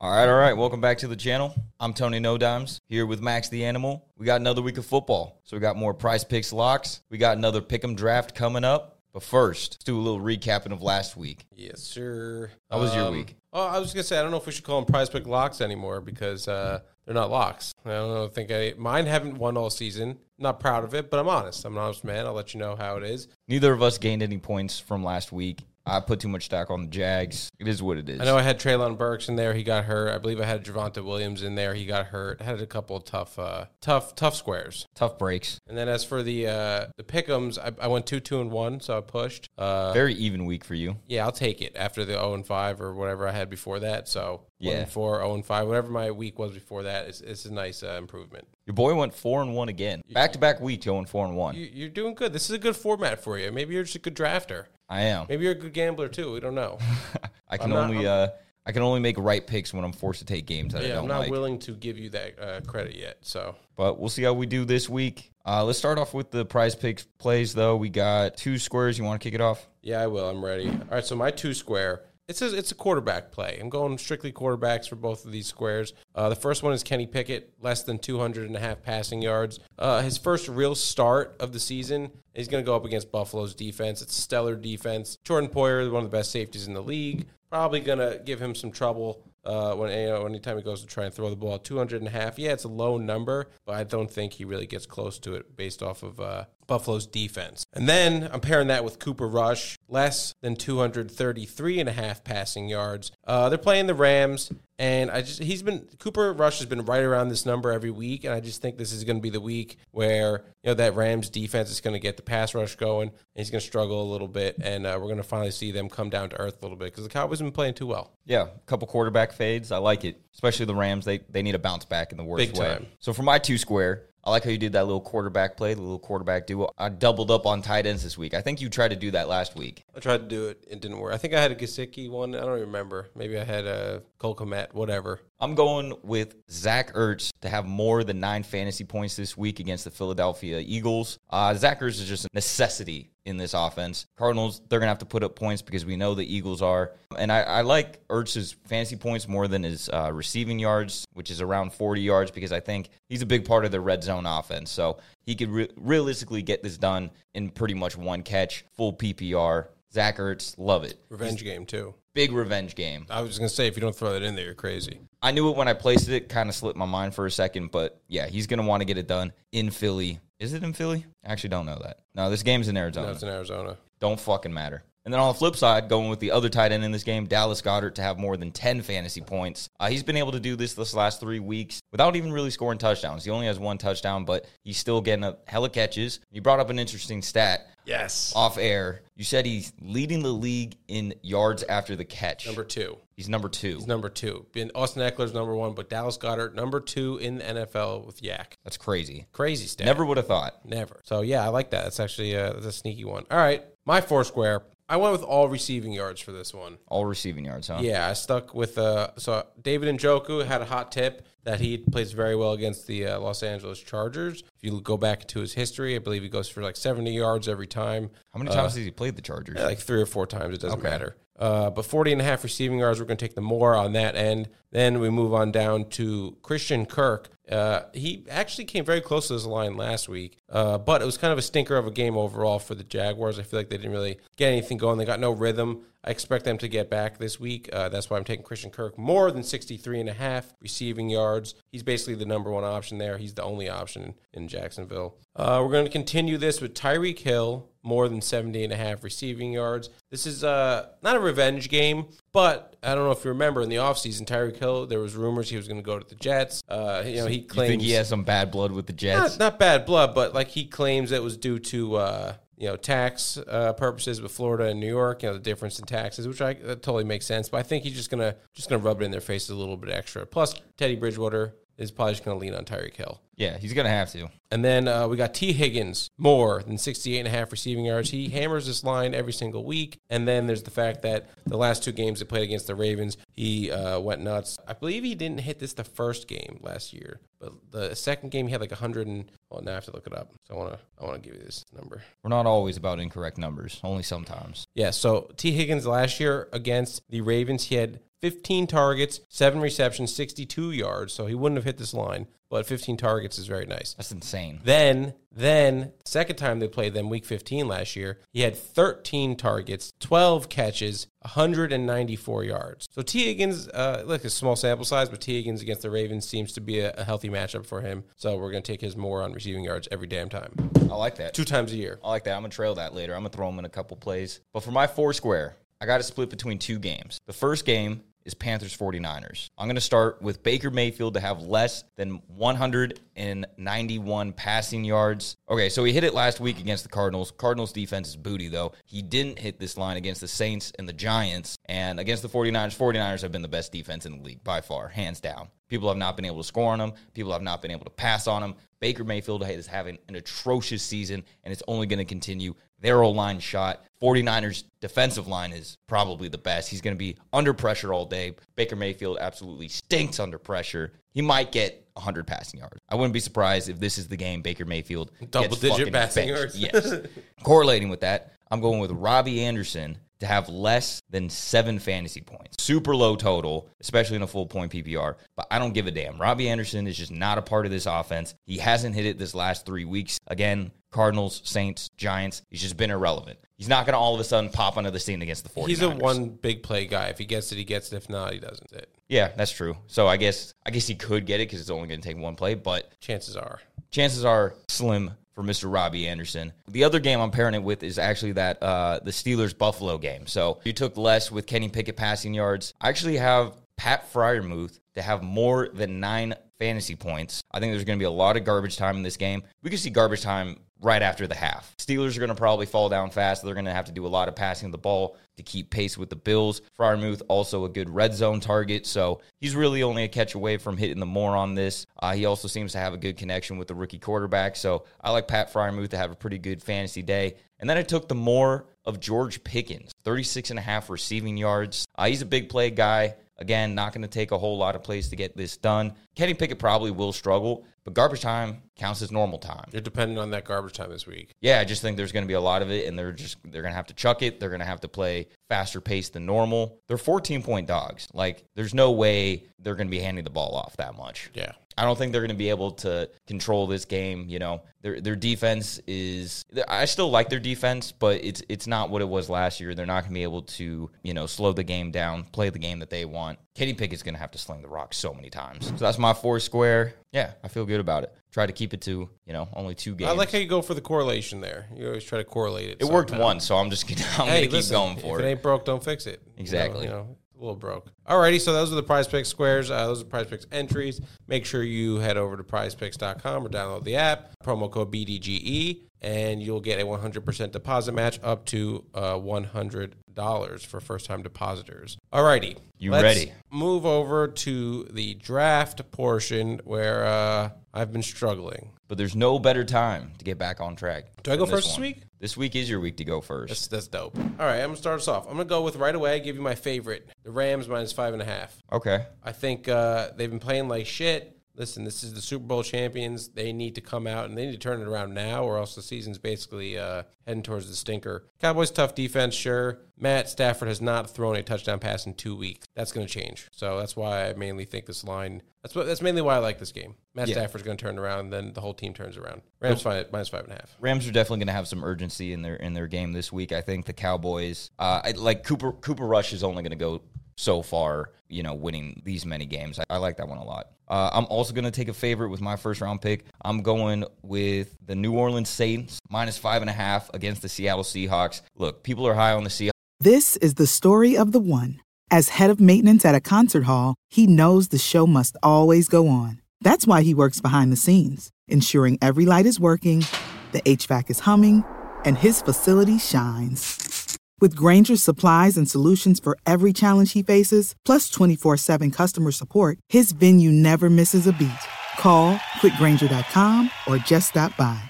All 0.00 0.10
right, 0.12 0.28
all 0.28 0.38
right. 0.38 0.56
Welcome 0.56 0.80
back 0.80 0.98
to 0.98 1.08
the 1.08 1.16
channel. 1.16 1.52
I'm 1.80 1.92
Tony 1.92 2.20
No 2.20 2.38
Dimes 2.38 2.80
here 2.88 3.04
with 3.04 3.20
Max 3.20 3.48
the 3.48 3.64
Animal. 3.64 4.06
We 4.16 4.26
got 4.26 4.40
another 4.40 4.62
week 4.62 4.78
of 4.78 4.86
football, 4.86 5.40
so 5.42 5.56
we 5.56 5.60
got 5.60 5.76
more 5.76 5.92
prize 5.92 6.22
Picks 6.24 6.52
locks. 6.52 7.02
We 7.10 7.18
got 7.18 7.36
another 7.36 7.60
Pick'em 7.60 7.96
draft 7.96 8.34
coming 8.34 8.62
up. 8.64 8.94
But 9.12 9.22
first, 9.24 9.72
let's 9.74 9.84
do 9.84 9.98
a 9.98 10.00
little 10.02 10.20
recapping 10.20 10.70
of 10.70 10.82
last 10.82 11.16
week. 11.16 11.46
Yes, 11.52 11.80
sir. 11.80 12.50
How 12.70 12.78
was 12.78 12.94
your 12.94 13.06
Um, 13.06 13.12
week? 13.14 13.36
Oh, 13.52 13.66
I 13.66 13.78
was 13.80 13.92
gonna 13.92 14.04
say 14.04 14.18
I 14.18 14.22
don't 14.22 14.30
know 14.30 14.36
if 14.36 14.46
we 14.46 14.52
should 14.52 14.64
call 14.64 14.80
them 14.80 14.86
prize 14.92 15.08
pick 15.10 15.26
locks 15.26 15.60
anymore 15.60 16.00
because 16.00 16.46
uh, 16.46 16.80
they're 17.04 17.14
not 17.14 17.30
locks. 17.30 17.72
I 17.84 17.90
don't 17.90 18.10
know. 18.14 18.24
I 18.26 18.28
think 18.28 18.52
I 18.52 18.74
mine 18.76 19.06
haven't 19.06 19.38
won 19.38 19.56
all 19.56 19.70
season. 19.70 20.18
Not 20.38 20.60
proud 20.60 20.84
of 20.84 20.94
it, 20.94 21.10
but 21.10 21.18
I'm 21.18 21.28
honest. 21.28 21.64
I'm 21.64 21.72
an 21.76 21.82
honest 21.82 22.04
man. 22.04 22.26
I'll 22.26 22.34
let 22.34 22.54
you 22.54 22.60
know 22.60 22.76
how 22.76 22.96
it 22.98 23.02
is. 23.02 23.26
Neither 23.48 23.72
of 23.72 23.82
us 23.82 23.98
gained 23.98 24.22
any 24.22 24.38
points 24.38 24.78
from 24.78 25.02
last 25.02 25.32
week. 25.32 25.64
I 25.88 26.00
put 26.00 26.20
too 26.20 26.28
much 26.28 26.44
stock 26.44 26.70
on 26.70 26.82
the 26.82 26.86
Jags. 26.88 27.48
It 27.58 27.66
is 27.68 27.82
what 27.82 27.96
it 27.98 28.08
is. 28.08 28.20
I 28.20 28.24
know 28.24 28.36
I 28.36 28.42
had 28.42 28.58
Treylon 28.60 28.98
Burks 28.98 29.28
in 29.28 29.36
there. 29.36 29.54
He 29.54 29.62
got 29.62 29.84
hurt. 29.84 30.14
I 30.14 30.18
believe 30.18 30.40
I 30.40 30.44
had 30.44 30.64
Javonte 30.64 31.02
Williams 31.04 31.42
in 31.42 31.54
there. 31.54 31.74
He 31.74 31.86
got 31.86 32.06
hurt. 32.06 32.40
I 32.40 32.44
had 32.44 32.60
a 32.60 32.66
couple 32.66 32.96
of 32.96 33.04
tough, 33.04 33.38
uh, 33.38 33.66
tough, 33.80 34.14
tough 34.14 34.34
squares. 34.36 34.86
Tough 34.94 35.18
breaks. 35.18 35.60
And 35.66 35.76
then 35.76 35.88
as 35.88 36.04
for 36.04 36.22
the 36.22 36.46
uh, 36.46 36.86
the 36.96 37.04
pickums, 37.04 37.58
I, 37.58 37.72
I 37.82 37.88
went 37.88 38.06
two, 38.06 38.20
two, 38.20 38.40
and 38.40 38.50
one, 38.50 38.80
so 38.80 38.98
I 38.98 39.00
pushed. 39.00 39.48
Uh, 39.56 39.92
Very 39.92 40.14
even 40.14 40.44
week 40.46 40.64
for 40.64 40.74
you. 40.74 40.96
yeah, 41.06 41.24
I'll 41.24 41.32
take 41.32 41.62
it 41.62 41.74
after 41.76 42.04
the 42.04 42.12
zero 42.14 42.34
and 42.34 42.46
five 42.46 42.80
or 42.80 42.94
whatever 42.94 43.26
I 43.26 43.32
had 43.32 43.48
before 43.50 43.80
that. 43.80 44.08
So 44.08 44.42
one 44.58 44.72
Yeah. 44.74 44.80
and 44.80 44.88
four, 44.90 45.16
zero 45.18 45.34
and 45.34 45.44
five, 45.44 45.66
whatever 45.66 45.88
my 45.90 46.10
week 46.10 46.38
was 46.38 46.52
before 46.52 46.82
that, 46.84 47.06
it's, 47.08 47.20
it's 47.20 47.44
a 47.44 47.52
nice 47.52 47.82
uh, 47.82 47.96
improvement. 47.98 48.46
Your 48.68 48.74
boy 48.74 48.94
went 48.94 49.14
four 49.14 49.40
and 49.40 49.54
one 49.54 49.70
again. 49.70 50.02
Back 50.12 50.34
to 50.34 50.38
back 50.38 50.60
week 50.60 50.84
going 50.84 51.06
four 51.06 51.24
and 51.24 51.34
one. 51.34 51.54
You, 51.54 51.70
you're 51.72 51.88
doing 51.88 52.14
good. 52.14 52.34
This 52.34 52.50
is 52.50 52.54
a 52.54 52.58
good 52.58 52.76
format 52.76 53.24
for 53.24 53.38
you. 53.38 53.50
Maybe 53.50 53.72
you're 53.72 53.82
just 53.82 53.96
a 53.96 53.98
good 53.98 54.14
drafter. 54.14 54.66
I 54.90 55.04
am. 55.04 55.24
Maybe 55.26 55.44
you're 55.44 55.52
a 55.52 55.58
good 55.58 55.72
gambler 55.72 56.06
too. 56.08 56.34
We 56.34 56.40
don't 56.40 56.54
know. 56.54 56.78
I 57.48 57.56
can 57.56 57.64
I'm 57.64 57.70
not- 57.70 57.90
only 57.90 58.06
uh 58.06 58.28
I 58.66 58.72
can 58.72 58.82
only 58.82 59.00
make 59.00 59.16
right 59.18 59.46
picks 59.46 59.72
when 59.72 59.82
I'm 59.84 59.92
forced 59.94 60.18
to 60.20 60.26
take 60.26 60.44
games 60.44 60.74
that 60.74 60.84
I 60.84 60.88
don't 60.88 60.98
I'm 60.98 61.08
not 61.08 61.20
like. 61.20 61.30
willing 61.30 61.58
to 61.60 61.72
give 61.72 61.98
you 61.98 62.10
that 62.10 62.38
uh, 62.38 62.60
credit 62.66 62.94
yet. 62.94 63.16
So 63.22 63.56
But 63.76 63.98
we'll 63.98 64.10
see 64.10 64.22
how 64.24 64.34
we 64.34 64.44
do 64.44 64.66
this 64.66 64.90
week. 64.90 65.32
Uh, 65.46 65.64
let's 65.64 65.78
start 65.78 65.96
off 65.98 66.12
with 66.12 66.30
the 66.30 66.44
prize 66.44 66.74
picks 66.74 67.04
plays, 67.16 67.54
though. 67.54 67.76
We 67.76 67.88
got 67.88 68.36
two 68.36 68.58
squares. 68.58 68.98
You 68.98 69.04
want 69.04 69.22
to 69.22 69.26
kick 69.26 69.32
it 69.32 69.40
off? 69.40 69.66
yeah, 69.80 70.02
I 70.02 70.06
will. 70.08 70.28
I'm 70.28 70.44
ready. 70.44 70.68
All 70.68 70.74
right. 70.90 71.02
So 71.06 71.16
my 71.16 71.30
two 71.30 71.54
square. 71.54 72.02
It 72.28 72.36
says 72.36 72.52
it's 72.52 72.70
a 72.70 72.74
quarterback 72.74 73.32
play. 73.32 73.58
I'm 73.58 73.70
going 73.70 73.96
strictly 73.96 74.32
quarterbacks 74.32 74.86
for 74.86 74.96
both 74.96 75.24
of 75.24 75.32
these 75.32 75.46
squares. 75.46 75.94
Uh, 76.14 76.28
the 76.28 76.36
first 76.36 76.62
one 76.62 76.74
is 76.74 76.82
Kenny 76.82 77.06
Pickett, 77.06 77.54
less 77.62 77.84
than 77.84 77.98
200 77.98 78.46
and 78.46 78.54
a 78.54 78.60
half 78.60 78.82
passing 78.82 79.22
yards. 79.22 79.60
Uh, 79.78 80.02
his 80.02 80.18
first 80.18 80.46
real 80.46 80.74
start 80.74 81.36
of 81.40 81.54
the 81.54 81.60
season. 81.60 82.10
He's 82.34 82.46
going 82.46 82.62
to 82.62 82.66
go 82.66 82.76
up 82.76 82.84
against 82.84 83.10
Buffalo's 83.10 83.54
defense. 83.54 84.02
It's 84.02 84.14
stellar 84.14 84.56
defense. 84.56 85.16
Jordan 85.24 85.48
Poyer, 85.48 85.90
one 85.90 86.04
of 86.04 86.10
the 86.10 86.14
best 86.14 86.30
safeties 86.30 86.66
in 86.66 86.74
the 86.74 86.82
league, 86.82 87.24
probably 87.48 87.80
going 87.80 87.98
to 87.98 88.20
give 88.22 88.42
him 88.42 88.54
some 88.54 88.72
trouble 88.72 89.22
uh, 89.46 89.74
when 89.74 89.90
you 89.90 90.08
know, 90.08 90.26
anytime 90.26 90.58
he 90.58 90.62
goes 90.62 90.82
to 90.82 90.86
try 90.86 91.06
and 91.06 91.14
throw 91.14 91.30
the 91.30 91.36
ball. 91.36 91.58
200 91.58 92.02
and 92.02 92.08
a 92.08 92.10
half. 92.10 92.38
Yeah, 92.38 92.50
it's 92.50 92.64
a 92.64 92.68
low 92.68 92.98
number, 92.98 93.48
but 93.64 93.74
I 93.74 93.84
don't 93.84 94.10
think 94.10 94.34
he 94.34 94.44
really 94.44 94.66
gets 94.66 94.84
close 94.84 95.18
to 95.20 95.34
it 95.34 95.56
based 95.56 95.82
off 95.82 96.02
of 96.02 96.20
uh, 96.20 96.44
Buffalo's 96.68 97.06
defense. 97.06 97.66
And 97.72 97.88
then 97.88 98.30
I'm 98.32 98.40
pairing 98.40 98.68
that 98.68 98.84
with 98.84 99.00
Cooper 99.00 99.26
Rush, 99.26 99.76
less 99.88 100.34
than 100.42 100.54
233 100.54 101.80
and 101.80 101.88
a 101.88 101.92
half 101.92 102.22
passing 102.22 102.68
yards. 102.68 103.10
Uh, 103.26 103.48
they're 103.48 103.58
playing 103.58 103.88
the 103.88 103.94
Rams. 103.94 104.52
And 104.80 105.10
I 105.10 105.22
just 105.22 105.42
he's 105.42 105.60
been 105.64 105.88
Cooper 105.98 106.32
Rush 106.32 106.58
has 106.58 106.66
been 106.68 106.84
right 106.84 107.02
around 107.02 107.30
this 107.30 107.44
number 107.44 107.72
every 107.72 107.90
week, 107.90 108.22
and 108.22 108.32
I 108.32 108.38
just 108.38 108.62
think 108.62 108.78
this 108.78 108.92
is 108.92 109.02
going 109.02 109.16
to 109.16 109.20
be 109.20 109.28
the 109.28 109.40
week 109.40 109.76
where 109.90 110.44
you 110.62 110.70
know 110.70 110.74
that 110.74 110.94
Rams 110.94 111.28
defense 111.30 111.68
is 111.72 111.80
going 111.80 111.94
to 111.94 111.98
get 111.98 112.16
the 112.16 112.22
pass 112.22 112.54
rush 112.54 112.76
going, 112.76 113.08
and 113.08 113.16
he's 113.34 113.50
going 113.50 113.60
to 113.60 113.66
struggle 113.66 114.00
a 114.00 114.08
little 114.08 114.28
bit, 114.28 114.54
and 114.62 114.86
uh, 114.86 114.96
we're 115.00 115.08
going 115.08 115.16
to 115.16 115.24
finally 115.24 115.50
see 115.50 115.72
them 115.72 115.88
come 115.88 116.10
down 116.10 116.30
to 116.30 116.38
earth 116.38 116.58
a 116.60 116.64
little 116.64 116.76
bit 116.76 116.92
because 116.92 117.02
the 117.02 117.10
Cowboys 117.10 117.40
have 117.40 117.46
been 117.46 117.52
playing 117.52 117.74
too 117.74 117.88
well. 117.88 118.12
Yeah, 118.24 118.42
a 118.42 118.58
couple 118.66 118.86
quarterback 118.86 119.32
fades. 119.32 119.72
I 119.72 119.78
like 119.78 120.04
it, 120.04 120.20
especially 120.32 120.66
the 120.66 120.76
Rams. 120.76 121.04
They 121.04 121.18
they 121.28 121.42
need 121.42 121.56
a 121.56 121.58
bounce 121.58 121.84
back 121.84 122.12
in 122.12 122.16
the 122.16 122.22
worst 122.22 122.52
Big 122.52 122.56
way. 122.56 122.68
time. 122.68 122.86
So 123.00 123.12
for 123.12 123.24
my 123.24 123.40
two 123.40 123.58
square, 123.58 124.04
I 124.28 124.30
like 124.30 124.44
how 124.44 124.50
you 124.50 124.58
did 124.58 124.74
that 124.74 124.84
little 124.84 125.00
quarterback 125.00 125.56
play, 125.56 125.72
the 125.72 125.80
little 125.80 125.98
quarterback 125.98 126.46
duo. 126.46 126.68
I 126.76 126.90
doubled 126.90 127.30
up 127.30 127.46
on 127.46 127.62
tight 127.62 127.86
ends 127.86 128.02
this 128.02 128.18
week. 128.18 128.34
I 128.34 128.42
think 128.42 128.60
you 128.60 128.68
tried 128.68 128.88
to 128.88 128.96
do 128.96 129.10
that 129.12 129.26
last 129.26 129.56
week. 129.56 129.86
I 129.96 130.00
tried 130.00 130.18
to 130.18 130.26
do 130.26 130.48
it, 130.48 130.66
it 130.68 130.82
didn't 130.82 130.98
work. 130.98 131.14
I 131.14 131.16
think 131.16 131.32
I 131.32 131.40
had 131.40 131.50
a 131.50 131.54
Gesicki 131.54 132.10
one. 132.10 132.34
I 132.34 132.40
don't 132.40 132.56
even 132.56 132.66
remember. 132.66 133.08
Maybe 133.14 133.38
I 133.38 133.44
had 133.44 133.64
a 133.64 134.02
Cole 134.18 134.36
Kmet, 134.36 134.74
whatever. 134.74 135.20
I'm 135.40 135.54
going 135.54 135.94
with 136.02 136.34
Zach 136.50 136.92
Ertz 136.92 137.32
to 137.40 137.48
have 137.48 137.64
more 137.64 138.04
than 138.04 138.20
nine 138.20 138.42
fantasy 138.42 138.84
points 138.84 139.16
this 139.16 139.34
week 139.34 139.60
against 139.60 139.84
the 139.84 139.90
Philadelphia 139.90 140.58
Eagles. 140.58 141.18
Uh, 141.30 141.54
Zach 141.54 141.80
Ertz 141.80 141.98
is 141.98 142.04
just 142.06 142.26
a 142.26 142.28
necessity 142.34 143.10
in 143.28 143.36
this 143.36 143.54
offense. 143.54 144.06
Cardinals, 144.16 144.62
they're 144.68 144.78
going 144.78 144.86
to 144.86 144.90
have 144.90 144.98
to 144.98 145.06
put 145.06 145.22
up 145.22 145.36
points 145.36 145.60
because 145.60 145.84
we 145.84 145.96
know 145.96 146.14
the 146.14 146.34
Eagles 146.34 146.62
are. 146.62 146.92
And 147.16 147.30
I, 147.30 147.42
I 147.42 147.60
like 147.60 148.00
Ertz's 148.08 148.56
fantasy 148.66 148.96
points 148.96 149.28
more 149.28 149.46
than 149.46 149.62
his 149.62 149.88
uh, 149.90 150.10
receiving 150.12 150.58
yards, 150.58 151.06
which 151.12 151.30
is 151.30 151.40
around 151.40 151.72
40 151.72 152.00
yards, 152.00 152.30
because 152.30 152.52
I 152.52 152.60
think 152.60 152.88
he's 153.08 153.22
a 153.22 153.26
big 153.26 153.44
part 153.44 153.64
of 153.64 153.70
the 153.70 153.80
red 153.80 154.02
zone 154.02 154.24
offense. 154.24 154.70
So 154.70 154.98
he 155.26 155.34
could 155.34 155.50
re- 155.50 155.70
realistically 155.76 156.42
get 156.42 156.62
this 156.62 156.78
done 156.78 157.10
in 157.34 157.50
pretty 157.50 157.74
much 157.74 157.96
one 157.96 158.22
catch, 158.22 158.64
full 158.76 158.94
PPR. 158.94 159.66
Zach 159.92 160.18
Ertz, 160.18 160.54
love 160.58 160.84
it. 160.84 160.98
Revenge 161.08 161.42
game 161.44 161.66
too. 161.66 161.94
Big 162.14 162.32
revenge 162.32 162.74
game. 162.74 163.06
I 163.08 163.22
was 163.22 163.38
going 163.38 163.48
to 163.48 163.54
say 163.54 163.68
if 163.68 163.76
you 163.76 163.80
don't 163.80 163.94
throw 163.94 164.12
that 164.12 164.22
in 164.22 164.34
there, 164.34 164.44
you're 164.46 164.54
crazy. 164.54 165.00
I 165.22 165.30
knew 165.32 165.48
it 165.50 165.56
when 165.56 165.68
I 165.68 165.72
placed 165.74 166.08
it. 166.08 166.28
Kind 166.28 166.48
of 166.48 166.54
slipped 166.54 166.76
my 166.76 166.84
mind 166.86 167.14
for 167.14 167.26
a 167.26 167.30
second, 167.30 167.70
but 167.70 168.00
yeah, 168.08 168.26
he's 168.26 168.46
gonna 168.46 168.64
want 168.64 168.80
to 168.80 168.84
get 168.84 168.98
it 168.98 169.06
done 169.08 169.32
in 169.52 169.70
Philly. 169.70 170.20
Is 170.38 170.52
it 170.52 170.62
in 170.62 170.72
Philly? 170.72 171.04
I 171.24 171.32
actually 171.32 171.50
don't 171.50 171.66
know 171.66 171.78
that. 171.82 172.00
No, 172.14 172.30
this 172.30 172.42
game's 172.42 172.68
in 172.68 172.76
Arizona. 172.76 173.08
No, 173.08 173.12
it's 173.12 173.22
in 173.22 173.28
Arizona. 173.28 173.76
don't 174.00 174.20
fucking 174.20 174.52
matter. 174.54 174.84
And 175.08 175.12
then 175.14 175.22
on 175.22 175.28
the 175.32 175.38
flip 175.38 175.56
side, 175.56 175.88
going 175.88 176.10
with 176.10 176.20
the 176.20 176.32
other 176.32 176.50
tight 176.50 176.70
end 176.70 176.84
in 176.84 176.92
this 176.92 177.02
game, 177.02 177.24
Dallas 177.24 177.62
Goedert 177.62 177.94
to 177.94 178.02
have 178.02 178.18
more 178.18 178.36
than 178.36 178.50
10 178.50 178.82
fantasy 178.82 179.22
points. 179.22 179.70
Uh, 179.80 179.88
he's 179.88 180.02
been 180.02 180.18
able 180.18 180.32
to 180.32 180.38
do 180.38 180.54
this 180.54 180.74
this 180.74 180.92
last 180.92 181.18
three 181.18 181.40
weeks 181.40 181.80
without 181.90 182.14
even 182.14 182.30
really 182.30 182.50
scoring 182.50 182.76
touchdowns. 182.78 183.24
He 183.24 183.30
only 183.30 183.46
has 183.46 183.58
one 183.58 183.78
touchdown, 183.78 184.26
but 184.26 184.44
he's 184.64 184.76
still 184.76 185.00
getting 185.00 185.24
a 185.24 185.38
hella 185.46 185.70
catches. 185.70 186.20
You 186.30 186.42
brought 186.42 186.60
up 186.60 186.68
an 186.68 186.78
interesting 186.78 187.22
stat 187.22 187.68
Yes. 187.86 188.34
off 188.36 188.58
air. 188.58 189.00
You 189.16 189.24
said 189.24 189.46
he's 189.46 189.72
leading 189.80 190.22
the 190.22 190.28
league 190.28 190.76
in 190.88 191.14
yards 191.22 191.62
after 191.62 191.96
the 191.96 192.04
catch. 192.04 192.44
Number 192.44 192.62
two. 192.64 192.98
he's 193.16 193.30
number 193.30 193.48
two. 193.48 193.76
He's 193.76 193.86
number 193.86 194.10
two. 194.10 194.44
Been 194.52 194.70
Austin 194.74 195.00
Ekeler's 195.10 195.32
number 195.32 195.54
one, 195.54 195.72
but 195.72 195.88
Dallas 195.88 196.18
Goedert 196.18 196.54
number 196.54 196.80
two 196.80 197.16
in 197.16 197.38
the 197.38 197.44
NFL 197.44 198.04
with 198.04 198.20
YAC. 198.20 198.58
That's 198.62 198.76
crazy. 198.76 199.24
Crazy 199.32 199.68
stat. 199.68 199.86
Never 199.86 200.04
would 200.04 200.18
have 200.18 200.26
thought. 200.26 200.66
Never. 200.66 201.00
So 201.04 201.22
yeah, 201.22 201.42
I 201.42 201.48
like 201.48 201.70
that. 201.70 201.84
That's 201.84 201.98
actually 201.98 202.36
uh, 202.36 202.52
that's 202.52 202.66
a 202.66 202.72
sneaky 202.72 203.06
one. 203.06 203.24
All 203.30 203.38
right, 203.38 203.64
my 203.86 204.02
four 204.02 204.22
square. 204.22 204.60
I 204.88 204.96
went 204.96 205.12
with 205.12 205.22
all 205.22 205.48
receiving 205.48 205.92
yards 205.92 206.20
for 206.20 206.32
this 206.32 206.54
one. 206.54 206.78
All 206.88 207.04
receiving 207.04 207.44
yards, 207.44 207.68
huh? 207.68 207.78
Yeah, 207.80 208.08
I 208.08 208.14
stuck 208.14 208.54
with 208.54 208.78
uh. 208.78 209.10
So 209.18 209.46
David 209.60 209.94
Njoku 209.96 210.46
had 210.46 210.62
a 210.62 210.64
hot 210.64 210.92
tip 210.92 211.26
that 211.44 211.60
he 211.60 211.78
plays 211.78 212.12
very 212.12 212.36
well 212.36 212.52
against 212.52 212.86
the 212.86 213.06
uh, 213.06 213.20
Los 213.20 213.42
Angeles 213.42 213.78
Chargers. 213.78 214.44
If 214.58 214.64
you 214.70 214.80
go 214.80 214.96
back 214.96 215.26
to 215.28 215.40
his 215.40 215.54
history, 215.54 215.94
I 215.94 216.00
believe 216.00 216.22
he 216.22 216.28
goes 216.28 216.48
for 216.48 216.62
like 216.62 216.76
seventy 216.76 217.12
yards 217.12 217.48
every 217.48 217.66
time. 217.66 218.10
How 218.32 218.38
many 218.38 218.50
times 218.50 218.74
has 218.74 218.84
he 218.84 218.90
played 218.90 219.16
the 219.16 219.22
Chargers? 219.22 219.56
Yeah, 219.58 219.66
like 219.66 219.78
three 219.78 220.00
or 220.00 220.06
four 220.06 220.26
times. 220.26 220.54
It 220.56 220.60
doesn't 220.60 220.82
matter. 220.82 221.16
Uh, 221.38 221.70
but 221.70 221.84
40 221.84 222.12
and 222.12 222.20
a 222.20 222.24
half 222.24 222.42
receiving 222.42 222.80
yards, 222.80 222.98
we're 222.98 223.06
going 223.06 223.16
to 223.16 223.24
take 223.24 223.36
the 223.36 223.40
more 223.40 223.76
on 223.76 223.92
that 223.92 224.16
end. 224.16 224.48
Then 224.72 224.98
we 224.98 225.08
move 225.08 225.32
on 225.32 225.52
down 225.52 225.88
to 225.90 226.36
Christian 226.42 226.84
Kirk. 226.84 227.28
Uh, 227.48 227.82
he 227.94 228.24
actually 228.28 228.64
came 228.64 228.84
very 228.84 229.00
close 229.00 229.28
to 229.28 229.34
this 229.34 229.46
line 229.46 229.76
last 229.76 230.08
week, 230.08 230.36
uh, 230.50 230.76
but 230.78 231.00
it 231.00 231.04
was 231.04 231.16
kind 231.16 231.32
of 231.32 231.38
a 231.38 231.42
stinker 231.42 231.76
of 231.76 231.86
a 231.86 231.90
game 231.90 232.16
overall 232.16 232.58
for 232.58 232.74
the 232.74 232.84
Jaguars. 232.84 233.38
I 233.38 233.42
feel 233.42 233.60
like 233.60 233.70
they 233.70 233.76
didn't 233.76 233.92
really 233.92 234.18
get 234.36 234.48
anything 234.48 234.78
going. 234.78 234.98
They 234.98 235.04
got 235.04 235.20
no 235.20 235.30
rhythm. 235.30 235.84
I 236.04 236.10
expect 236.10 236.44
them 236.44 236.58
to 236.58 236.68
get 236.68 236.90
back 236.90 237.18
this 237.18 237.38
week. 237.40 237.68
Uh, 237.72 237.88
that's 237.88 238.10
why 238.10 238.16
I'm 238.16 238.24
taking 238.24 238.44
Christian 238.44 238.70
Kirk 238.70 238.98
more 238.98 239.30
than 239.30 239.42
63 239.42 240.00
and 240.00 240.08
a 240.08 240.14
half 240.14 240.52
receiving 240.60 241.08
yards. 241.08 241.54
He's 241.70 241.82
basically 241.82 242.14
the 242.16 242.26
number 242.26 242.50
one 242.50 242.64
option 242.64 242.98
there. 242.98 243.16
He's 243.16 243.34
the 243.34 243.44
only 243.44 243.68
option 243.68 244.14
in 244.32 244.47
Jacksonville. 244.48 245.16
Uh, 245.36 245.60
we're 245.62 245.72
going 245.72 245.84
to 245.84 245.90
continue 245.90 246.38
this 246.38 246.60
with 246.60 246.74
Tyreek 246.74 247.18
Hill, 247.18 247.68
more 247.82 248.08
than 248.08 248.20
70 248.20 248.64
and 248.64 248.72
a 248.72 248.76
half 248.76 249.04
receiving 249.04 249.52
yards. 249.52 249.90
This 250.10 250.26
is 250.26 250.44
uh, 250.44 250.88
not 251.02 251.16
a 251.16 251.20
revenge 251.20 251.68
game, 251.68 252.06
but 252.32 252.76
I 252.82 252.94
don't 252.94 253.04
know 253.04 253.12
if 253.12 253.24
you 253.24 253.30
remember 253.30 253.62
in 253.62 253.68
the 253.68 253.76
offseason, 253.76 254.26
Tyreek 254.26 254.56
Hill, 254.56 254.86
there 254.86 254.98
was 254.98 255.14
rumors 255.14 255.48
he 255.48 255.56
was 255.56 255.68
going 255.68 255.80
to 255.80 255.86
go 255.86 255.98
to 255.98 256.06
the 256.06 256.16
Jets. 256.16 256.62
Uh, 256.68 257.02
you 257.06 257.16
know, 257.16 257.26
he 257.26 257.38
you 257.38 257.46
claims 257.46 257.70
think 257.70 257.82
he 257.82 257.92
has 257.92 258.08
some 258.08 258.24
bad 258.24 258.50
blood 258.50 258.72
with 258.72 258.86
the 258.86 258.92
Jets? 258.92 259.38
not, 259.38 259.52
not 259.52 259.58
bad 259.58 259.86
blood, 259.86 260.14
but 260.14 260.34
like 260.34 260.48
he 260.48 260.66
claims 260.66 261.12
it 261.12 261.22
was 261.22 261.36
due 261.36 261.58
to 261.58 261.96
uh, 261.96 262.32
you 262.58 262.68
know 262.68 262.76
tax 262.76 263.38
uh, 263.38 263.72
purposes 263.74 264.20
with 264.20 264.32
Florida 264.32 264.64
and 264.64 264.80
New 264.80 264.88
York. 264.88 265.22
You 265.22 265.30
know 265.30 265.34
the 265.34 265.40
difference 265.40 265.78
in 265.78 265.86
taxes, 265.86 266.26
which 266.26 266.42
I 266.42 266.54
that 266.54 266.82
totally 266.82 267.04
makes 267.04 267.26
sense. 267.26 267.48
But 267.48 267.58
I 267.58 267.62
think 267.62 267.84
he's 267.84 267.94
just 267.94 268.10
gonna 268.10 268.36
just 268.54 268.68
gonna 268.68 268.82
rub 268.82 269.00
it 269.00 269.04
in 269.04 269.10
their 269.10 269.20
faces 269.20 269.50
a 269.50 269.54
little 269.54 269.76
bit 269.76 269.90
extra. 269.90 270.26
Plus, 270.26 270.54
Teddy 270.76 270.96
Bridgewater 270.96 271.54
is 271.78 271.90
probably 271.90 272.12
just 272.12 272.24
gonna 272.24 272.38
lean 272.38 272.54
on 272.54 272.64
Tyreek 272.64 272.94
Hill. 272.94 273.20
yeah, 273.36 273.56
he's 273.56 273.72
gonna 273.72 273.88
have 273.88 274.10
to. 274.12 274.28
And 274.50 274.64
then 274.64 274.88
uh, 274.88 275.06
we 275.06 275.16
got 275.16 275.34
Tee 275.34 275.52
Higgins, 275.52 276.10
more 276.18 276.62
than 276.62 276.78
68 276.78 277.18
and 277.18 277.28
a 277.28 277.30
half 277.30 277.52
receiving 277.52 277.84
yards. 277.84 278.10
He 278.10 278.28
hammers 278.30 278.66
this 278.66 278.82
line 278.82 279.14
every 279.14 279.32
single 279.32 279.64
week. 279.64 279.98
And 280.08 280.26
then 280.26 280.46
there's 280.46 280.62
the 280.62 280.70
fact 280.70 281.02
that 281.02 281.28
the 281.46 281.56
last 281.58 281.84
two 281.84 281.92
games 281.92 282.20
they 282.20 282.24
played 282.24 282.44
against 282.44 282.66
the 282.66 282.74
Ravens, 282.74 283.16
he 283.36 283.70
uh, 283.70 284.00
went 284.00 284.22
nuts. 284.22 284.56
I 284.66 284.72
believe 284.72 285.04
he 285.04 285.14
didn't 285.14 285.40
hit 285.40 285.58
this 285.58 285.74
the 285.74 285.84
first 285.84 286.28
game 286.28 286.60
last 286.62 286.92
year, 286.92 287.20
but 287.40 287.52
the 287.70 287.94
second 287.94 288.30
game 288.30 288.46
he 288.46 288.52
had 288.52 288.60
like 288.60 288.70
100 288.70 289.06
and 289.06 289.30
Well, 289.50 289.62
now 289.62 289.72
I 289.72 289.74
have 289.74 289.84
to 289.86 289.92
look 289.92 290.06
it 290.06 290.14
up. 290.14 290.32
So 290.46 290.54
I 290.54 290.58
want 290.58 290.72
to 290.72 290.78
I 291.00 291.04
want 291.04 291.22
to 291.22 291.28
give 291.28 291.38
you 291.38 291.44
this 291.44 291.64
number. 291.72 292.02
We're 292.22 292.30
not 292.30 292.46
always 292.46 292.76
about 292.76 293.00
incorrect 293.00 293.38
numbers, 293.38 293.80
only 293.84 294.02
sometimes. 294.02 294.66
Yeah. 294.74 294.90
So 294.90 295.30
Tee 295.36 295.52
Higgins 295.52 295.86
last 295.86 296.20
year 296.20 296.48
against 296.52 297.02
the 297.08 297.20
Ravens, 297.20 297.64
he 297.64 297.76
had 297.76 298.00
15 298.20 298.66
targets, 298.66 299.20
seven 299.28 299.60
receptions, 299.60 300.14
62 300.14 300.72
yards. 300.72 301.12
So 301.12 301.26
he 301.26 301.34
wouldn't 301.34 301.56
have 301.56 301.64
hit 301.64 301.78
this 301.78 301.94
line, 301.94 302.26
but 302.50 302.66
15 302.66 302.96
targets 302.96 303.38
is 303.38 303.46
very 303.46 303.66
nice. 303.66 303.94
That's 303.94 304.10
insane. 304.12 304.60
Then, 304.64 305.14
then 305.32 305.92
second 306.04 306.36
time 306.36 306.58
they 306.58 306.68
played 306.68 306.94
them, 306.94 307.10
week 307.10 307.24
15 307.24 307.68
last 307.68 307.96
year, 307.96 308.18
he 308.32 308.40
had 308.40 308.56
13 308.56 309.36
targets, 309.36 309.92
12 310.00 310.48
catches, 310.48 311.06
194 311.20 312.44
yards. 312.44 312.88
So 312.90 313.02
Tee 313.02 313.24
Higgins, 313.26 313.68
uh, 313.68 314.02
look, 314.06 314.24
a 314.24 314.30
small 314.30 314.56
sample 314.56 314.84
size, 314.84 315.08
but 315.08 315.20
Tee 315.20 315.36
Higgins 315.36 315.62
against 315.62 315.82
the 315.82 315.90
Ravens 315.90 316.28
seems 316.28 316.52
to 316.54 316.60
be 316.60 316.80
a, 316.80 316.92
a 316.92 317.04
healthy 317.04 317.28
matchup 317.28 317.66
for 317.66 317.80
him. 317.80 318.04
So 318.16 318.36
we're 318.36 318.50
going 318.50 318.62
to 318.62 318.72
take 318.72 318.80
his 318.80 318.96
more 318.96 319.22
on 319.22 319.32
receiving 319.32 319.64
yards 319.64 319.88
every 319.90 320.06
damn 320.06 320.28
time, 320.28 320.52
I 320.90 320.94
like 320.96 321.16
that. 321.16 321.34
two 321.34 321.44
times 321.44 321.72
a 321.72 321.76
year. 321.76 321.98
I 322.02 322.08
like 322.08 322.24
that. 322.24 322.34
I'm 322.34 322.42
gonna 322.42 322.50
trail 322.50 322.74
that 322.76 322.94
later. 322.94 323.14
I'm 323.14 323.20
gonna 323.20 323.30
throw 323.30 323.48
him 323.48 323.58
in 323.58 323.64
a 323.64 323.68
couple 323.70 323.96
plays. 323.96 324.40
But 324.52 324.62
for 324.62 324.70
my 324.70 324.86
four 324.86 325.12
square, 325.12 325.56
I 325.80 325.86
got 325.86 325.98
to 325.98 326.02
split 326.02 326.30
between 326.30 326.58
two 326.58 326.78
games. 326.78 327.20
The 327.26 327.32
first 327.32 327.64
game 327.64 328.02
is 328.28 328.34
Panthers 328.34 328.76
49ers. 328.76 329.48
I'm 329.56 329.68
gonna 329.68 329.80
start 329.80 330.20
with 330.20 330.42
Baker 330.42 330.70
Mayfield 330.70 331.14
to 331.14 331.20
have 331.20 331.40
less 331.40 331.82
than 331.96 332.20
191 332.26 334.32
passing 334.34 334.84
yards. 334.84 335.38
Okay, 335.48 335.70
so 335.70 335.82
he 335.82 335.94
hit 335.94 336.04
it 336.04 336.12
last 336.12 336.38
week 336.38 336.60
against 336.60 336.82
the 336.82 336.90
Cardinals. 336.90 337.30
Cardinals 337.30 337.72
defense 337.72 338.08
is 338.08 338.16
booty 338.16 338.48
though. 338.48 338.72
He 338.84 339.00
didn't 339.00 339.38
hit 339.38 339.58
this 339.58 339.78
line 339.78 339.96
against 339.96 340.20
the 340.20 340.28
Saints 340.28 340.72
and 340.78 340.86
the 340.86 340.92
Giants, 340.92 341.56
and 341.64 341.98
against 341.98 342.22
the 342.22 342.28
49ers. 342.28 342.76
49ers 342.76 343.22
have 343.22 343.32
been 343.32 343.40
the 343.40 343.48
best 343.48 343.72
defense 343.72 344.04
in 344.04 344.18
the 344.18 344.22
league 344.22 344.44
by 344.44 344.60
far, 344.60 344.88
hands 344.88 345.20
down. 345.20 345.48
People 345.68 345.88
have 345.88 345.98
not 345.98 346.16
been 346.16 346.24
able 346.24 346.38
to 346.38 346.44
score 346.44 346.72
on 346.72 346.78
them. 346.78 346.94
People 347.14 347.32
have 347.32 347.42
not 347.42 347.62
been 347.62 347.70
able 347.70 347.84
to 347.84 347.90
pass 347.90 348.26
on 348.26 348.42
him. 348.42 348.54
Baker 348.80 349.04
Mayfield 349.04 349.42
is 349.48 349.66
having 349.66 349.98
an 350.08 350.14
atrocious 350.14 350.82
season, 350.82 351.24
and 351.44 351.52
it's 351.52 351.62
only 351.68 351.86
going 351.86 351.98
to 351.98 352.04
continue. 352.04 352.54
Their 352.80 353.02
O 353.02 353.10
line 353.10 353.40
shot. 353.40 353.84
49ers 354.00 354.64
defensive 354.80 355.26
line 355.26 355.52
is 355.52 355.76
probably 355.88 356.28
the 356.28 356.38
best. 356.38 356.68
He's 356.70 356.80
going 356.80 356.94
to 356.94 356.98
be 356.98 357.16
under 357.32 357.52
pressure 357.52 357.92
all 357.92 358.04
day. 358.04 358.36
Baker 358.54 358.76
Mayfield 358.76 359.18
absolutely 359.20 359.66
stinks 359.68 360.20
under 360.20 360.38
pressure. 360.38 360.92
He 361.10 361.20
might 361.20 361.50
get 361.50 361.84
100 361.94 362.26
passing 362.26 362.60
yards. 362.60 362.78
I 362.88 362.94
wouldn't 362.94 363.12
be 363.14 363.18
surprised 363.20 363.68
if 363.68 363.80
this 363.80 363.98
is 363.98 364.06
the 364.06 364.16
game 364.16 364.42
Baker 364.42 364.64
Mayfield 364.64 365.10
gets 365.18 365.30
Double-digit 365.32 365.92
passing 365.92 366.28
benched. 366.28 366.54
yards. 366.56 366.58
Yes. 366.58 367.06
Correlating 367.42 367.88
with 367.88 368.00
that, 368.00 368.32
I'm 368.52 368.60
going 368.60 368.78
with 368.78 368.92
Robbie 368.92 369.44
Anderson 369.44 369.98
to 370.20 370.26
have 370.26 370.48
less 370.48 371.00
than 371.10 371.30
seven 371.30 371.78
fantasy 371.78 372.20
points. 372.20 372.62
Super 372.62 372.94
low 372.94 373.16
total, 373.16 373.68
especially 373.80 374.16
in 374.16 374.22
a 374.22 374.26
full 374.26 374.46
point 374.46 374.72
PPR. 374.72 375.14
But 375.36 375.46
I 375.50 375.58
don't 375.58 375.72
give 375.74 375.86
a 375.86 375.90
damn. 375.90 376.20
Robbie 376.20 376.48
Anderson 376.48 376.86
is 376.86 376.96
just 376.96 377.12
not 377.12 377.38
a 377.38 377.42
part 377.42 377.66
of 377.66 377.72
this 377.72 377.86
offense. 377.86 378.34
He 378.44 378.58
hasn't 378.58 378.94
hit 378.94 379.06
it 379.06 379.18
this 379.18 379.34
last 379.34 379.64
three 379.66 379.84
weeks. 379.84 380.18
Again, 380.26 380.72
Cardinals, 380.90 381.42
Saints, 381.44 381.90
Giants. 381.96 382.42
He's 382.50 382.62
just 382.62 382.76
been 382.76 382.90
irrelevant. 382.90 383.38
He's 383.56 383.68
not 383.68 383.84
going 383.86 383.92
to 383.92 383.98
all 383.98 384.14
of 384.14 384.20
a 384.20 384.24
sudden 384.24 384.50
pop 384.50 384.76
onto 384.76 384.90
the 384.90 385.00
scene 385.00 385.20
against 385.20 385.42
the 385.44 385.50
49ers. 385.50 385.66
He's 385.68 385.82
a 385.82 385.90
one 385.90 386.28
big 386.30 386.62
play 386.62 386.86
guy. 386.86 387.08
If 387.08 387.18
he 387.18 387.24
gets 387.24 387.52
it, 387.52 387.56
he 387.56 387.64
gets 387.64 387.92
it. 387.92 387.96
If 387.96 388.08
not, 388.08 388.32
he 388.32 388.38
doesn't. 388.38 388.72
It. 388.72 388.88
Yeah, 389.08 389.30
that's 389.36 389.52
true. 389.52 389.76
So 389.86 390.06
I 390.06 390.16
guess 390.16 390.54
I 390.64 390.70
guess 390.70 390.86
he 390.86 390.94
could 390.94 391.26
get 391.26 391.40
it 391.40 391.48
because 391.48 391.60
it's 391.60 391.70
only 391.70 391.88
going 391.88 392.00
to 392.00 392.08
take 392.08 392.16
one 392.18 392.36
play, 392.36 392.54
but 392.54 392.92
Chances 393.00 393.36
are. 393.36 393.60
chances 393.90 394.24
are 394.24 394.54
slim 394.68 395.10
for 395.38 395.44
Mr. 395.44 395.72
Robbie 395.72 396.08
Anderson. 396.08 396.52
The 396.66 396.82
other 396.82 396.98
game 396.98 397.20
I'm 397.20 397.30
pairing 397.30 397.54
it 397.54 397.62
with 397.62 397.84
is 397.84 397.96
actually 397.96 398.32
that 398.32 398.60
uh, 398.60 398.98
the 399.04 399.12
Steelers 399.12 399.56
Buffalo 399.56 399.96
game. 399.96 400.26
So 400.26 400.58
you 400.64 400.72
took 400.72 400.96
less 400.96 401.30
with 401.30 401.46
Kenny 401.46 401.68
Pickett 401.68 401.96
passing 401.96 402.34
yards. 402.34 402.74
I 402.80 402.88
actually 402.88 403.18
have 403.18 403.54
Pat 403.76 404.12
Freiermuth 404.12 404.80
to 404.96 405.02
have 405.02 405.22
more 405.22 405.68
than 405.72 406.00
nine 406.00 406.34
fantasy 406.58 406.96
points. 406.96 407.40
I 407.52 407.60
think 407.60 407.72
there's 407.72 407.84
going 407.84 408.00
to 408.00 408.02
be 408.02 408.06
a 408.06 408.10
lot 408.10 408.36
of 408.36 408.42
garbage 408.42 408.76
time 408.76 408.96
in 408.96 409.04
this 409.04 409.16
game. 409.16 409.44
We 409.62 409.70
could 409.70 409.78
see 409.78 409.90
garbage 409.90 410.22
time 410.22 410.58
right 410.82 411.02
after 411.02 411.28
the 411.28 411.36
half. 411.36 411.72
Steelers 411.78 412.16
are 412.16 412.20
going 412.20 412.30
to 412.30 412.34
probably 412.34 412.66
fall 412.66 412.88
down 412.88 413.10
fast. 413.10 413.44
They're 413.44 413.54
going 413.54 413.66
to 413.66 413.72
have 413.72 413.84
to 413.84 413.92
do 413.92 414.06
a 414.06 414.08
lot 414.08 414.26
of 414.26 414.34
passing 414.34 414.72
the 414.72 414.78
ball 414.78 415.16
to 415.38 415.42
keep 415.42 415.70
pace 415.70 415.96
with 415.96 416.10
the 416.10 416.16
Bills. 416.16 416.60
Freiermuth 416.78 417.22
also 417.28 417.64
a 417.64 417.68
good 417.68 417.88
red 417.88 418.14
zone 418.14 418.40
target, 418.40 418.86
so 418.86 419.20
he's 419.40 419.56
really 419.56 419.82
only 419.82 420.04
a 420.04 420.08
catch 420.08 420.34
away 420.34 420.58
from 420.58 420.76
hitting 420.76 421.00
the 421.00 421.06
more 421.06 421.36
on 421.36 421.54
this. 421.54 421.86
Uh, 421.98 422.12
he 422.12 422.26
also 422.26 422.46
seems 422.46 422.72
to 422.72 422.78
have 422.78 422.94
a 422.94 422.98
good 422.98 423.16
connection 423.16 423.58
with 423.58 423.68
the 423.68 423.74
rookie 423.74 423.98
quarterback, 423.98 424.56
so 424.56 424.84
I 425.00 425.10
like 425.10 425.26
Pat 425.26 425.52
Freiermuth 425.52 425.90
to 425.90 425.96
have 425.96 426.12
a 426.12 426.16
pretty 426.16 426.38
good 426.38 426.62
fantasy 426.62 427.02
day. 427.02 427.36
And 427.60 427.68
then 427.68 427.76
I 427.76 427.82
took 427.82 428.08
the 428.08 428.14
more 428.14 428.66
of 428.84 429.00
George 429.00 429.42
Pickens, 429.42 429.90
36 430.04 430.50
and 430.50 430.58
a 430.58 430.62
half 430.62 430.90
receiving 430.90 431.36
yards. 431.36 431.86
Uh, 431.96 432.06
he's 432.06 432.22
a 432.22 432.26
big 432.26 432.48
play 432.48 432.70
guy. 432.70 433.16
Again, 433.38 433.74
not 433.74 433.92
going 433.92 434.02
to 434.02 434.08
take 434.08 434.32
a 434.32 434.38
whole 434.38 434.58
lot 434.58 434.74
of 434.74 434.82
plays 434.82 435.08
to 435.10 435.16
get 435.16 435.36
this 435.36 435.56
done. 435.56 435.94
Kenny 436.16 436.34
Pickett 436.34 436.58
probably 436.58 436.90
will 436.90 437.12
struggle, 437.12 437.64
but 437.84 437.94
garbage 437.94 438.20
time 438.20 438.62
counts 438.76 439.00
as 439.00 439.12
normal 439.12 439.38
time. 439.38 439.68
You're 439.72 439.80
dependent 439.80 440.18
on 440.18 440.30
that 440.30 440.44
garbage 440.44 440.72
time 440.72 440.90
this 440.90 441.06
week. 441.06 441.34
Yeah, 441.40 441.60
I 441.60 441.64
just 441.64 441.80
think 441.80 441.96
there's 441.96 442.12
going 442.12 442.24
to 442.24 442.28
be 442.28 442.34
a 442.34 442.40
lot 442.40 442.62
of 442.62 442.70
it, 442.70 442.86
and 442.86 442.98
they're 442.98 443.12
just 443.12 443.38
they're 443.44 443.62
going 443.62 443.72
to 443.72 443.76
have 443.76 443.86
to 443.86 443.94
chuck 443.94 444.22
it. 444.22 444.40
They're 444.40 444.48
going 444.48 444.60
to 444.60 444.66
have 444.66 444.80
to 444.80 444.88
play 444.88 445.28
faster 445.48 445.80
pace 445.80 446.08
than 446.08 446.26
normal. 446.26 446.80
They're 446.88 446.98
14 446.98 447.42
point 447.42 447.68
dogs. 447.68 448.08
Like, 448.12 448.44
there's 448.56 448.74
no 448.74 448.90
way 448.90 449.44
they're 449.60 449.76
going 449.76 449.86
to 449.86 449.92
be 449.92 450.00
handing 450.00 450.24
the 450.24 450.30
ball 450.30 450.54
off 450.54 450.76
that 450.76 450.96
much. 450.96 451.30
Yeah. 451.34 451.52
I 451.78 451.84
don't 451.84 451.96
think 451.96 452.12
they're 452.12 452.20
going 452.20 452.30
to 452.30 452.34
be 452.36 452.50
able 452.50 452.72
to 452.72 453.08
control 453.26 453.66
this 453.66 453.84
game. 453.84 454.26
You 454.28 454.38
know, 454.38 454.62
their 454.82 455.00
their 455.00 455.16
defense 455.16 455.80
is. 455.86 456.44
I 456.66 456.84
still 456.86 457.10
like 457.10 457.28
their 457.28 457.38
defense, 457.40 457.92
but 457.92 458.22
it's 458.24 458.42
it's 458.48 458.66
not 458.66 458.90
what 458.90 459.02
it 459.02 459.08
was 459.08 459.28
last 459.30 459.60
year. 459.60 459.74
They're 459.74 459.86
not 459.86 460.02
going 460.02 460.10
to 460.10 460.14
be 460.14 460.22
able 460.22 460.42
to 460.42 460.90
you 461.02 461.14
know 461.14 461.26
slow 461.26 461.52
the 461.52 461.64
game 461.64 461.90
down, 461.90 462.24
play 462.24 462.50
the 462.50 462.58
game 462.58 462.78
that 462.80 462.90
they 462.90 463.04
want. 463.04 463.38
Kenny 463.54 463.74
Pickett's 463.74 464.02
going 464.02 464.14
to 464.14 464.20
have 464.20 464.30
to 464.32 464.38
sling 464.38 464.62
the 464.62 464.68
rock 464.68 464.94
so 464.94 465.12
many 465.12 465.30
times. 465.30 465.66
So 465.66 465.72
that's 465.74 465.98
my 465.98 466.14
four 466.14 466.38
square. 466.38 466.94
Yeah, 467.12 467.32
I 467.42 467.48
feel 467.48 467.64
good 467.64 467.80
about 467.80 468.04
it. 468.04 468.14
Try 468.30 468.46
to 468.46 468.52
keep 468.52 468.74
it 468.74 468.82
to 468.82 469.08
you 469.26 469.32
know 469.32 469.48
only 469.54 469.74
two 469.74 469.94
games. 469.94 470.10
I 470.10 470.14
like 470.14 470.30
how 470.30 470.38
you 470.38 470.46
go 470.46 470.62
for 470.62 470.74
the 470.74 470.80
correlation 470.80 471.40
there. 471.40 471.66
You 471.74 471.86
always 471.88 472.04
try 472.04 472.18
to 472.18 472.24
correlate 472.24 472.70
it. 472.70 472.76
it 472.80 472.84
worked 472.84 473.10
once, 473.10 473.44
so 473.46 473.56
I'm 473.56 473.70
just 473.70 473.88
gonna 473.88 474.00
I'm 474.18 474.28
Hey, 474.28 474.46
gonna 474.46 474.62
keep 474.62 474.70
going 474.70 474.96
for 474.96 475.18
if 475.18 475.20
it. 475.20 475.24
If 475.24 475.26
it 475.26 475.28
ain't 475.30 475.42
broke, 475.42 475.64
don't 475.64 475.82
fix 475.82 476.06
it. 476.06 476.20
You 476.24 476.32
know, 476.36 476.40
Exactly. 476.40 476.84
You 476.84 476.90
know, 476.90 477.16
a 477.38 477.40
little 477.40 477.56
broke. 477.56 477.92
Alrighty, 478.08 478.40
so 478.40 478.52
those 478.52 478.72
are 478.72 478.74
the 478.74 478.82
Prize 478.82 479.06
Picks 479.06 479.28
squares. 479.28 479.70
Uh, 479.70 479.86
those 479.86 480.02
are 480.02 480.04
Prize 480.04 480.26
Picks 480.26 480.46
entries. 480.50 481.00
Make 481.26 481.44
sure 481.44 481.62
you 481.62 481.96
head 481.96 482.16
over 482.16 482.36
to 482.36 482.42
PrizePicks.com 482.42 483.46
or 483.46 483.48
download 483.48 483.84
the 483.84 483.96
app. 483.96 484.30
Promo 484.44 484.70
code 484.70 484.92
BDGE, 484.92 485.82
and 486.02 486.42
you'll 486.42 486.60
get 486.60 486.80
a 486.80 486.84
100% 486.84 487.52
deposit 487.52 487.92
match 487.92 488.18
up 488.22 488.44
to 488.46 488.84
uh, 488.94 489.14
$100 489.14 489.92
for 490.18 490.80
first-time 490.80 491.22
depositors. 491.22 491.96
Alrighty, 492.12 492.56
You 492.78 492.90
let's 492.92 493.02
ready? 493.02 493.32
Move 493.50 493.86
over 493.86 494.28
to 494.28 494.84
the 494.84 495.14
draft 495.14 495.90
portion 495.90 496.60
where 496.64 497.04
uh, 497.04 497.50
I've 497.72 497.92
been 497.92 498.02
struggling. 498.02 498.72
But 498.88 498.96
there's 498.98 499.14
no 499.14 499.38
better 499.38 499.64
time 499.64 500.12
to 500.18 500.24
get 500.24 500.38
back 500.38 500.60
on 500.60 500.74
track. 500.74 501.04
Do 501.22 501.30
I 501.32 501.36
go 501.36 501.44
first 501.46 501.68
this 501.68 501.78
week? 501.78 502.02
This 502.20 502.36
week 502.36 502.56
is 502.56 502.68
your 502.68 502.80
week 502.80 502.96
to 502.96 503.04
go 503.04 503.20
first. 503.20 503.50
That's, 503.50 503.66
that's 503.68 503.86
dope. 503.88 504.16
All 504.16 504.46
right, 504.46 504.60
I'm 504.60 504.68
gonna 504.70 504.76
start 504.76 504.98
us 504.98 505.08
off. 505.08 505.26
I'm 505.26 505.32
gonna 505.32 505.44
go 505.44 505.62
with 505.62 505.76
right 505.76 505.94
away. 505.94 506.18
Give 506.20 506.34
you 506.36 506.42
my 506.42 506.54
favorite, 506.54 507.08
the 507.22 507.30
Rams 507.30 507.68
minus 507.68 507.92
five 507.92 508.12
and 508.14 508.22
a 508.22 508.24
half. 508.24 508.56
okay. 508.72 509.06
I 509.22 509.32
think 509.32 509.68
uh, 509.68 510.08
they've 510.16 510.30
been 510.30 510.40
playing 510.40 510.68
like 510.68 510.86
shit. 510.86 511.37
Listen, 511.58 511.82
this 511.84 512.04
is 512.04 512.14
the 512.14 512.22
Super 512.22 512.44
Bowl 512.44 512.62
champions. 512.62 513.28
They 513.28 513.52
need 513.52 513.74
to 513.74 513.80
come 513.80 514.06
out 514.06 514.26
and 514.26 514.38
they 514.38 514.46
need 514.46 514.52
to 514.52 514.58
turn 514.58 514.80
it 514.80 514.86
around 514.86 515.12
now, 515.12 515.42
or 515.42 515.58
else 515.58 515.74
the 515.74 515.82
season's 515.82 516.16
basically 516.16 516.78
uh, 516.78 517.02
heading 517.26 517.42
towards 517.42 517.68
the 517.68 517.74
stinker. 517.74 518.28
Cowboys 518.40 518.70
tough 518.70 518.94
defense, 518.94 519.34
sure. 519.34 519.80
Matt 519.98 520.28
Stafford 520.28 520.68
has 520.68 520.80
not 520.80 521.10
thrown 521.10 521.34
a 521.34 521.42
touchdown 521.42 521.80
pass 521.80 522.06
in 522.06 522.14
two 522.14 522.36
weeks. 522.36 522.68
That's 522.76 522.92
going 522.92 523.04
to 523.06 523.12
change. 523.12 523.48
So 523.50 523.76
that's 523.78 523.96
why 523.96 524.28
I 524.28 524.34
mainly 524.34 524.64
think 524.64 524.86
this 524.86 525.02
line. 525.02 525.42
That's 525.62 525.74
what. 525.74 525.86
That's 525.86 526.00
mainly 526.00 526.22
why 526.22 526.36
I 526.36 526.38
like 526.38 526.60
this 526.60 526.70
game. 526.70 526.94
Matt 527.14 527.26
Yeah. 527.26 527.34
Stafford's 527.34 527.64
going 527.64 527.76
to 527.76 527.84
turn 527.84 527.98
around, 527.98 528.20
and 528.20 528.32
then 528.32 528.52
the 528.52 528.60
whole 528.60 528.74
team 528.74 528.94
turns 528.94 529.16
around. 529.16 529.42
Rams 529.60 529.82
five 529.82 530.12
minus 530.12 530.28
five 530.28 530.44
and 530.44 530.52
a 530.52 530.54
half. 530.54 530.76
Rams 530.78 531.08
are 531.08 531.10
definitely 531.10 531.38
going 531.38 531.48
to 531.48 531.52
have 531.54 531.66
some 531.66 531.82
urgency 531.82 532.32
in 532.32 532.42
their 532.42 532.54
in 532.54 532.74
their 532.74 532.86
game 532.86 533.12
this 533.12 533.32
week. 533.32 533.50
I 533.50 533.60
think 533.60 533.86
the 533.86 533.92
Cowboys, 533.92 534.70
uh, 534.78 535.00
I, 535.04 535.10
like 535.16 535.42
Cooper 535.42 535.72
Cooper 535.72 536.06
Rush, 536.06 536.32
is 536.32 536.44
only 536.44 536.62
going 536.62 536.70
to 536.70 536.76
go 536.76 537.02
so 537.38 537.62
far. 537.62 538.10
You 538.28 538.42
know, 538.42 538.52
winning 538.52 539.00
these 539.06 539.24
many 539.24 539.46
games. 539.46 539.78
I, 539.78 539.84
I 539.88 539.96
like 539.96 540.18
that 540.18 540.28
one 540.28 540.36
a 540.36 540.44
lot. 540.44 540.72
Uh, 540.86 541.08
I'm 541.14 541.24
also 541.26 541.54
going 541.54 541.64
to 541.64 541.70
take 541.70 541.88
a 541.88 541.94
favorite 541.94 542.28
with 542.28 542.42
my 542.42 542.56
first 542.56 542.82
round 542.82 543.00
pick. 543.00 543.24
I'm 543.42 543.62
going 543.62 544.04
with 544.20 544.76
the 544.84 544.94
New 544.94 545.14
Orleans 545.14 545.48
Saints 545.48 545.98
minus 546.10 546.36
five 546.36 546.60
and 546.60 546.68
a 546.68 546.74
half 546.74 547.08
against 547.14 547.40
the 547.40 547.48
Seattle 547.48 547.84
Seahawks. 547.84 548.42
Look, 548.54 548.82
people 548.82 549.06
are 549.06 549.14
high 549.14 549.32
on 549.32 549.44
the 549.44 549.50
Seahawks. 549.50 549.70
This 550.00 550.36
is 550.36 550.54
the 550.54 550.66
story 550.66 551.16
of 551.16 551.32
the 551.32 551.40
one. 551.40 551.80
As 552.10 552.30
head 552.30 552.50
of 552.50 552.60
maintenance 552.60 553.04
at 553.04 553.14
a 553.14 553.20
concert 553.20 553.64
hall, 553.64 553.94
he 554.08 554.26
knows 554.26 554.68
the 554.68 554.78
show 554.78 555.06
must 555.06 555.36
always 555.42 555.88
go 555.88 556.08
on. 556.08 556.40
That's 556.60 556.86
why 556.86 557.02
he 557.02 557.14
works 557.14 557.40
behind 557.40 557.72
the 557.72 557.76
scenes, 557.76 558.30
ensuring 558.46 558.98
every 559.00 559.26
light 559.26 559.46
is 559.46 559.60
working, 559.60 560.04
the 560.52 560.62
HVAC 560.62 561.10
is 561.10 561.20
humming, 561.20 561.64
and 562.04 562.16
his 562.16 562.40
facility 562.42 562.98
shines. 562.98 563.97
With 564.40 564.54
Grainger's 564.54 565.02
supplies 565.02 565.56
and 565.56 565.68
solutions 565.68 566.20
for 566.20 566.38
every 566.46 566.72
challenge 566.72 567.12
he 567.12 567.22
faces, 567.22 567.74
plus 567.84 568.08
24 568.08 568.56
7 568.56 568.90
customer 568.90 569.32
support, 569.32 569.78
his 569.88 570.12
venue 570.12 570.50
never 570.52 570.88
misses 570.88 571.26
a 571.26 571.32
beat. 571.32 571.64
Call 571.98 572.36
quickgranger.com 572.60 573.70
or 573.86 573.98
just 573.98 574.30
stop 574.30 574.56
by. 574.56 574.80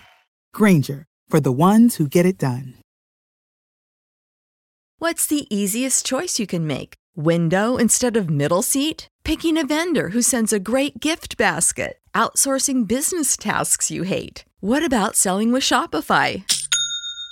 Grainger, 0.52 1.07
for 1.28 1.40
the 1.40 1.52
ones 1.52 1.97
who 1.97 2.07
get 2.07 2.26
it 2.26 2.38
done. 2.38 2.75
What's 4.99 5.26
the 5.26 5.47
easiest 5.49 6.05
choice 6.05 6.40
you 6.40 6.47
can 6.47 6.67
make? 6.67 6.95
Window 7.17 7.76
instead 7.76 8.17
of 8.17 8.28
middle 8.28 8.62
seat? 8.62 9.07
Picking 9.23 9.57
a 9.57 9.64
vendor 9.64 10.09
who 10.09 10.23
sends 10.23 10.52
a 10.52 10.59
great 10.59 10.99
gift 10.99 11.37
basket? 11.37 11.99
Outsourcing 12.14 12.87
business 12.88 13.37
tasks 13.37 13.90
you 13.93 14.02
hate? 14.02 14.45
What 14.61 14.85
about 14.85 15.14
selling 15.14 15.52
with 15.52 15.62
Shopify? 15.62 16.43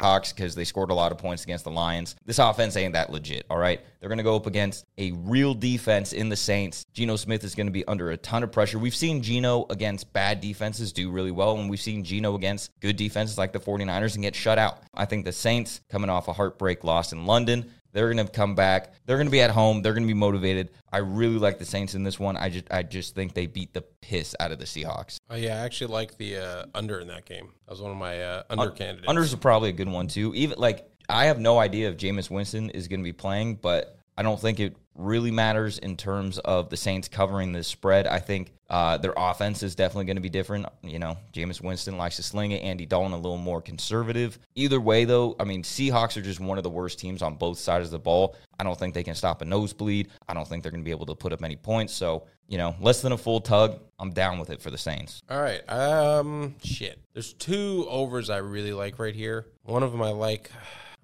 Hawks 0.00 0.32
because 0.32 0.54
they 0.54 0.64
scored 0.64 0.90
a 0.90 0.94
lot 0.94 1.12
of 1.12 1.18
points 1.18 1.44
against 1.44 1.64
the 1.64 1.70
Lions. 1.70 2.16
This 2.24 2.38
offense 2.38 2.76
ain't 2.76 2.94
that 2.94 3.10
legit, 3.10 3.44
all 3.48 3.58
right? 3.58 3.80
They're 4.00 4.08
going 4.08 4.18
to 4.18 4.24
go 4.24 4.34
up 4.34 4.46
against 4.46 4.86
a 4.98 5.12
real 5.12 5.54
defense 5.54 6.12
in 6.12 6.28
the 6.28 6.36
Saints. 6.36 6.84
Geno 6.92 7.16
Smith 7.16 7.44
is 7.44 7.54
going 7.54 7.66
to 7.66 7.72
be 7.72 7.86
under 7.86 8.10
a 8.10 8.16
ton 8.16 8.42
of 8.42 8.50
pressure. 8.50 8.78
We've 8.78 8.94
seen 8.94 9.22
Geno 9.22 9.66
against 9.70 10.12
bad 10.12 10.40
defenses 10.40 10.92
do 10.92 11.10
really 11.10 11.30
well, 11.30 11.58
and 11.58 11.68
we've 11.68 11.80
seen 11.80 12.02
Geno 12.02 12.34
against 12.34 12.70
good 12.80 12.96
defenses 12.96 13.38
like 13.38 13.52
the 13.52 13.60
49ers 13.60 14.14
and 14.14 14.22
get 14.22 14.34
shut 14.34 14.58
out. 14.58 14.82
I 14.94 15.04
think 15.04 15.24
the 15.24 15.32
Saints, 15.32 15.80
coming 15.90 16.10
off 16.10 16.28
a 16.28 16.32
heartbreak 16.32 16.82
loss 16.82 17.12
in 17.12 17.26
London, 17.26 17.70
they're 17.92 18.12
going 18.12 18.24
to 18.24 18.30
come 18.30 18.54
back. 18.54 18.94
They're 19.06 19.16
going 19.16 19.26
to 19.26 19.32
be 19.32 19.40
at 19.40 19.50
home. 19.50 19.82
They're 19.82 19.92
going 19.92 20.04
to 20.04 20.12
be 20.12 20.18
motivated. 20.18 20.70
I 20.92 20.98
really 20.98 21.38
like 21.38 21.58
the 21.58 21.64
Saints 21.64 21.94
in 21.94 22.02
this 22.02 22.18
one. 22.18 22.36
I 22.36 22.48
just 22.48 22.66
I 22.70 22.82
just 22.82 23.14
think 23.14 23.34
they 23.34 23.46
beat 23.46 23.72
the 23.72 23.82
piss 23.82 24.34
out 24.40 24.52
of 24.52 24.58
the 24.58 24.64
Seahawks. 24.64 25.18
Oh 25.28 25.36
yeah, 25.36 25.56
I 25.56 25.58
actually 25.60 25.92
like 25.92 26.16
the 26.16 26.36
uh, 26.36 26.64
under 26.74 27.00
in 27.00 27.08
that 27.08 27.24
game. 27.24 27.52
That 27.66 27.72
was 27.72 27.80
one 27.80 27.92
of 27.92 27.96
my 27.96 28.22
uh, 28.22 28.42
under 28.50 28.70
candidates. 28.70 29.08
Unders 29.10 29.34
are 29.34 29.38
probably 29.38 29.70
a 29.70 29.72
good 29.72 29.88
one 29.88 30.08
too. 30.08 30.34
Even 30.34 30.58
like 30.58 30.88
I 31.08 31.26
have 31.26 31.38
no 31.38 31.58
idea 31.58 31.88
if 31.88 31.96
Jameis 31.96 32.30
Winston 32.30 32.70
is 32.70 32.88
going 32.88 33.00
to 33.00 33.04
be 33.04 33.12
playing, 33.12 33.56
but 33.56 33.99
I 34.16 34.22
don't 34.22 34.40
think 34.40 34.60
it 34.60 34.76
really 34.94 35.30
matters 35.30 35.78
in 35.78 35.96
terms 35.96 36.38
of 36.40 36.68
the 36.68 36.76
Saints 36.76 37.08
covering 37.08 37.52
the 37.52 37.64
spread. 37.64 38.06
I 38.06 38.18
think 38.18 38.52
uh, 38.68 38.98
their 38.98 39.14
offense 39.16 39.62
is 39.62 39.74
definitely 39.74 40.04
going 40.04 40.16
to 40.16 40.22
be 40.22 40.28
different. 40.28 40.66
You 40.82 40.98
know, 40.98 41.16
Jameis 41.32 41.62
Winston 41.62 41.96
likes 41.96 42.16
to 42.16 42.22
sling 42.22 42.52
it. 42.52 42.62
Andy 42.62 42.86
Dalton 42.86 43.12
a 43.12 43.16
little 43.16 43.38
more 43.38 43.62
conservative. 43.62 44.38
Either 44.54 44.80
way, 44.80 45.04
though, 45.04 45.36
I 45.40 45.44
mean, 45.44 45.62
Seahawks 45.62 46.16
are 46.16 46.22
just 46.22 46.38
one 46.38 46.58
of 46.58 46.64
the 46.64 46.70
worst 46.70 46.98
teams 46.98 47.22
on 47.22 47.34
both 47.34 47.58
sides 47.58 47.86
of 47.86 47.90
the 47.90 47.98
ball. 47.98 48.36
I 48.58 48.64
don't 48.64 48.78
think 48.78 48.94
they 48.94 49.02
can 49.02 49.14
stop 49.14 49.42
a 49.42 49.44
nosebleed. 49.44 50.08
I 50.28 50.34
don't 50.34 50.46
think 50.46 50.62
they're 50.62 50.72
going 50.72 50.82
to 50.82 50.84
be 50.84 50.90
able 50.90 51.06
to 51.06 51.14
put 51.14 51.32
up 51.32 51.42
any 51.42 51.56
points. 51.56 51.94
So, 51.94 52.26
you 52.46 52.58
know, 52.58 52.74
less 52.80 53.00
than 53.00 53.12
a 53.12 53.18
full 53.18 53.40
tug. 53.40 53.80
I'm 53.98 54.12
down 54.12 54.38
with 54.38 54.50
it 54.50 54.60
for 54.60 54.70
the 54.70 54.78
Saints. 54.78 55.22
All 55.30 55.40
right. 55.40 55.68
Um, 55.68 56.56
shit. 56.62 57.00
There's 57.14 57.32
two 57.32 57.86
overs 57.88 58.28
I 58.28 58.38
really 58.38 58.72
like 58.72 58.98
right 58.98 59.14
here. 59.14 59.46
One 59.62 59.82
of 59.82 59.92
them 59.92 60.02
I 60.02 60.10
like. 60.10 60.50